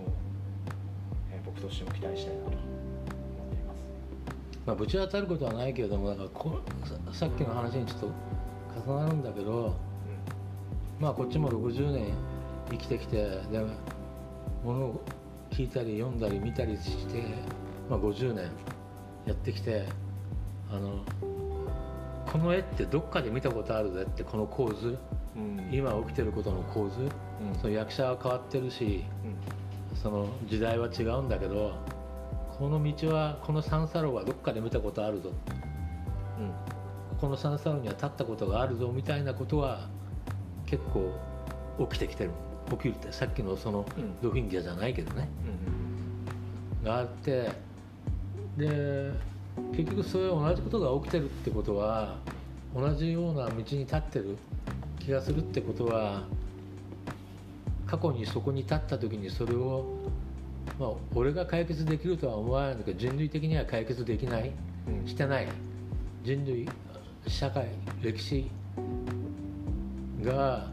[1.33, 2.69] え僕としても期待したいなと思ってい
[4.67, 4.73] ま。
[4.73, 6.61] あ、ぶち当たることはないけれどもなんかこ
[7.13, 8.09] さっきの話にちょっと
[8.91, 9.75] 重なるんだけど、
[11.03, 12.15] まあ、こっちも60年
[12.71, 13.17] 生きてきて
[13.51, 13.59] で
[14.63, 15.05] ものを
[15.51, 17.25] 聞いたり読んだり見たりして、
[17.91, 18.45] まあ、50年
[19.27, 19.85] やってきて
[20.71, 21.05] あの
[22.31, 24.97] この絵ってどっかで見たことあるぜってこの構図。
[25.35, 25.69] うん。
[25.73, 27.01] 今起きてることの構図。
[27.01, 27.11] うん。
[27.61, 29.05] その役者は変わってるし
[30.01, 31.75] その時代は違うんだけど
[32.57, 35.33] この道はこの三叉路はどっかで見たことあるぞ。
[36.39, 37.19] うん。
[37.19, 39.89] この三叉路には立ったことがあるぞみたいなことは
[40.73, 41.13] 結構
[41.91, 42.31] 起きてきてる。
[42.71, 44.21] 起きるってさっきのそのうん。
[44.23, 45.29] ドフィンギャじゃないけどね。
[46.83, 47.51] うんがあって。
[48.57, 49.13] で
[49.77, 52.17] 結局そういう同じことが起きてるってことは
[52.75, 54.39] 同じような道に立ってる
[54.99, 56.25] 気がするってことは
[57.87, 59.85] 過去にそこに立った時にそれを、
[60.79, 64.53] まあ、俺が解決できるとは思わないんだけど人類的には解決できない。
[64.89, 65.07] うん。
[65.07, 65.49] してない。
[66.25, 66.67] 人類
[67.27, 67.69] 社会
[68.03, 68.51] 歴史
[70.23, 70.69] が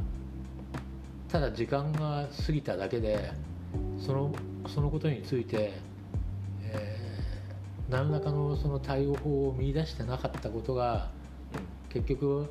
[1.27, 3.31] ただ時間が過ぎただけで
[3.99, 4.31] その
[4.67, 5.73] そのことについて、
[6.63, 7.09] えー
[7.89, 11.09] 何らかのその対応法を見出してなかったことが
[11.91, 12.47] 結局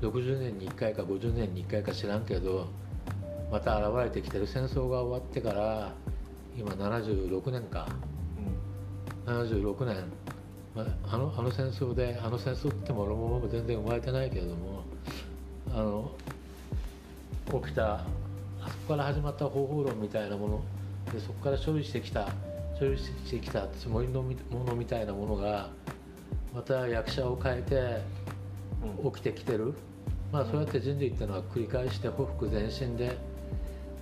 [0.00, 2.68] 60年に1回か50年に1回か知らんけど
[3.50, 5.92] また現れてきてる戦争が終わってから
[6.56, 7.88] 今76年か。
[8.38, 8.72] うん
[9.24, 9.96] 76年、
[10.74, 14.71] まあ、あのあの戦争であの戦争って言っても俺も全然生まれてないけれども
[15.74, 16.10] あの
[17.62, 18.06] 起きたあ
[18.68, 20.62] そこから始まった方法論みたいなもの
[21.12, 22.28] でそこから処理してきた
[22.78, 25.70] 処理してきたつもりのみものみたいなものが
[26.54, 28.22] また役者を変えて
[29.04, 29.12] うん。
[29.12, 29.74] 起きてきてる、
[30.32, 33.16] まあ、そうやって人類っていうのは繰り返して歩復前進で、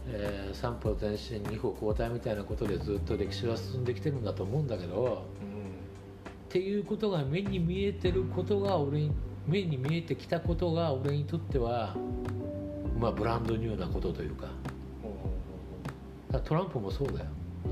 [0.08, 5.10] えー三歩前進二歩後退みたいなことでずっと歴史は進んできてるんだと思うんだけどうん。
[5.12, 5.20] っ
[6.48, 9.12] ていうことが目に見えてることが俺に
[9.46, 11.96] 目に見えてきたことが俺にとっては、
[12.98, 14.48] まあ、ブランドニューなことというか。
[16.44, 17.26] トランプもそうだよ。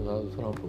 [0.05, 0.69] ドナルド・トランプも、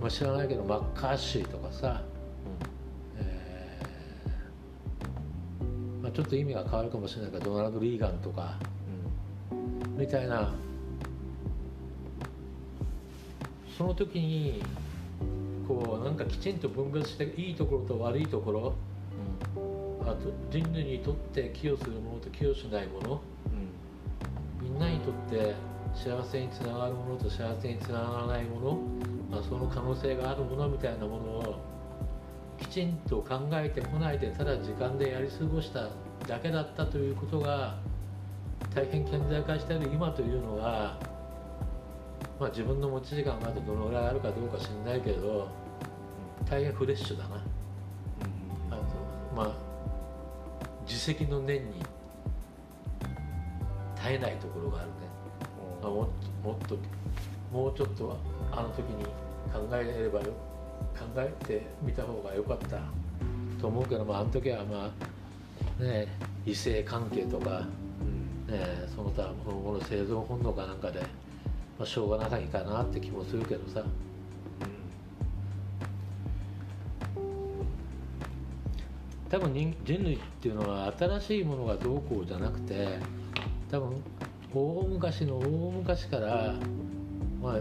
[0.00, 2.02] まあ知らないけどマッカーシーとかさ、
[3.16, 8.58] えーまあ、ちょっと意味が変わるかもしれないけどドナルド・リーガンとか。
[9.52, 10.00] うん。
[10.00, 10.52] みたいな。
[13.78, 14.62] その時に
[15.66, 18.74] こうなんかきちんと分割していいところと悪いところ
[20.02, 23.20] あと人類にとって寄与するものと寄与しないもの。
[24.62, 25.54] みんなにとって
[25.94, 28.78] 幸せにつながるものと幸せにつながらないもの、
[29.30, 31.60] まあ、その可能性があるものみたいなものを
[32.58, 35.88] きちんと考えてこないでただ時間でやり過ごした
[36.26, 37.76] だけだったということが
[38.74, 40.98] 大変顕在化している今というのは、
[42.38, 45.48] まあ、自分の持ち時間があとどのぐらいあるかどうか知んないけれど
[46.48, 47.36] 大変フレッシュだな。
[48.70, 48.82] あと
[49.34, 49.54] まあ
[50.86, 51.82] 自責の念に
[53.96, 54.94] 絶えないところがあるね、
[55.82, 56.06] まあ、もっ
[56.42, 56.76] ともっと
[57.52, 58.16] もうちょっと
[58.52, 59.04] あの時に
[59.52, 60.26] 考えればよ
[60.94, 62.78] 考えてみた方が良かった
[63.60, 64.92] と思うけど、まあ、あの時はま
[65.80, 66.06] あね
[66.44, 67.60] 異性関係とか、
[68.46, 68.60] ね、
[68.94, 71.00] その他のの生存本能かなんかで、
[71.78, 73.84] まあ、しょうがないかなって気もするけどさ。
[79.28, 82.98] 多分人人類っていうのは新しいものがどうこうじゃなくて
[83.70, 84.02] 多分
[84.54, 86.54] 大昔の大昔から、
[87.42, 87.58] まあ、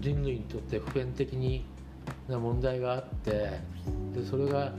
[0.00, 1.64] 人類にとって普遍的に
[2.28, 3.30] な問題があって
[4.14, 4.72] でそれが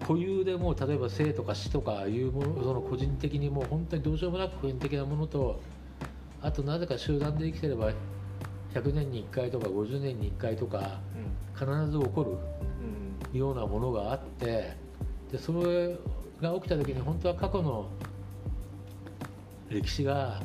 [0.00, 5.60] 固有でもう例えば生とか死とかいうものその個人的にもう本当にどうしようもなく普遍的なものと
[6.46, 7.90] あとなぜか集団で生きてれば
[8.72, 11.00] 100年に1回とか50年に1回とか
[11.58, 12.30] 必ず起こる
[13.32, 14.76] うんようなものがあって
[15.32, 15.98] でそれ
[16.40, 17.88] が起きた時に本当は過去の
[19.68, 20.40] 歴史が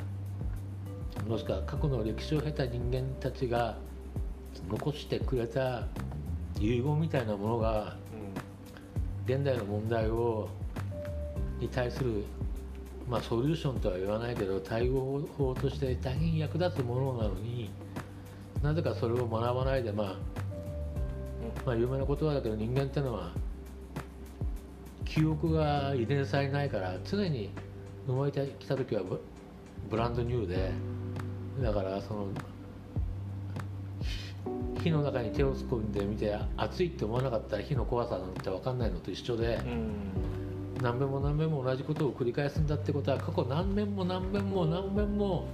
[1.28, 3.78] もしくは過去の歴史を経た人間たちが
[4.72, 5.88] 残してくれた
[6.60, 7.96] 遺言みたいなものが
[9.26, 10.50] 現代の問題を
[11.60, 12.24] に対する、
[13.12, 17.70] まあ、ソリューションとは言わないけど対応法として大変役立つものなのに
[18.64, 20.16] なぜかそれを学ばないでまあ
[21.66, 23.34] まあ、有名な言葉だけど人間ってのは
[25.04, 27.50] 記憶が遺伝されないから常に
[28.08, 29.02] 生まれてきた時は
[29.90, 30.72] ブランドニューで
[31.62, 32.28] だからその
[34.82, 40.41] 火の中に手を突っ込んでみて熱いって思わなかったら火の怖さなんて分かんないのと一緒でうん。
[40.82, 45.48] 何遍も何遍も同じことを繰り返すんだってことは過去何遍も何遍も何遍も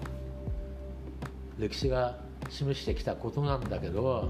[1.60, 2.18] 歴史が
[2.50, 4.30] 示してきたことなんだけど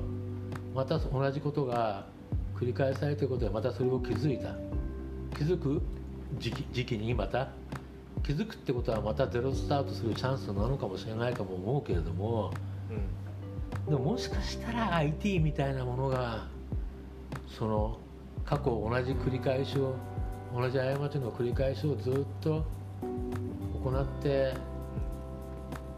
[0.73, 2.05] また同じことが
[2.55, 4.55] 繰り返されていることでまたそれを気づいた。
[5.37, 5.81] 気づく？
[6.39, 7.49] 時期時期にまた。
[8.23, 12.51] 気づくってことはまたゼロスタートするチャンスなのかもしれないとも思うけれども
[12.89, 13.91] うん。
[13.91, 16.47] でももしかしたら IT みたいなものが
[17.47, 17.99] その
[18.43, 19.95] 過去同じ繰り返しを
[20.55, 22.65] 同じ過ちの繰り返しをずっと
[23.83, 24.53] 行って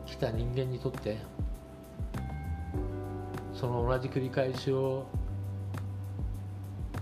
[0.06, 1.18] きた人間にとって
[3.54, 5.06] その同じ繰り返しを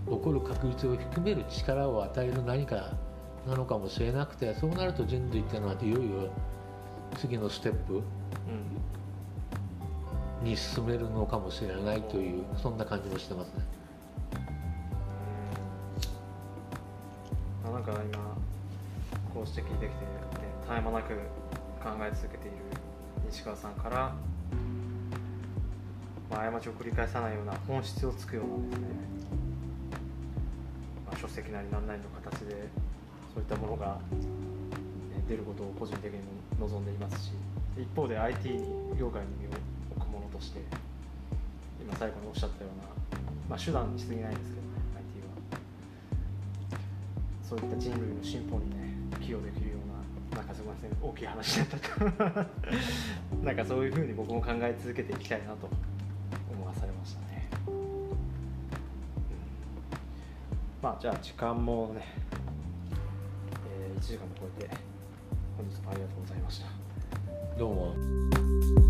[0.07, 2.93] 起こる確率を低める力を与える何か
[3.47, 6.29] なのかもしれなくてそうなると人類っていうのはいよいよ
[7.17, 8.03] 次のステップうん
[10.43, 13.63] に進めるのかもしれないというそんな感じもしてますね。
[17.77, 18.35] なんか今
[19.35, 20.09] こうして聞いてきて、ね、
[20.61, 22.57] 絶え間なく考え続けている
[23.29, 24.15] 西川さんから、
[26.27, 28.87] まあ、過ちを繰り返さないような本質をつくようなですね、
[31.05, 32.67] まあ、書籍なり何なりの形で
[33.31, 36.17] そういったものが、ね、出ることを個人的に
[36.59, 37.31] も望んでいますし
[37.77, 38.49] 一方で IT
[38.99, 39.51] 業界に身を
[39.95, 40.61] 置くものとして
[41.79, 44.66] 今最後におっしゃったような、まあ、手段に過ぎないんですけど。
[47.47, 49.77] そういった人類の進歩にね寄与できるよ
[50.33, 52.05] うな中島先然大きい話だったと
[53.41, 55.69] なんかそういうふうに僕も考え続けていきたいなと
[56.51, 58.09] 思わされましたね、うん。
[60.81, 62.13] まあじゃあ時間もね、
[63.69, 64.69] えー、1時間も超えて
[65.55, 66.67] 本日もありがとうございました。
[67.57, 68.86] どうも。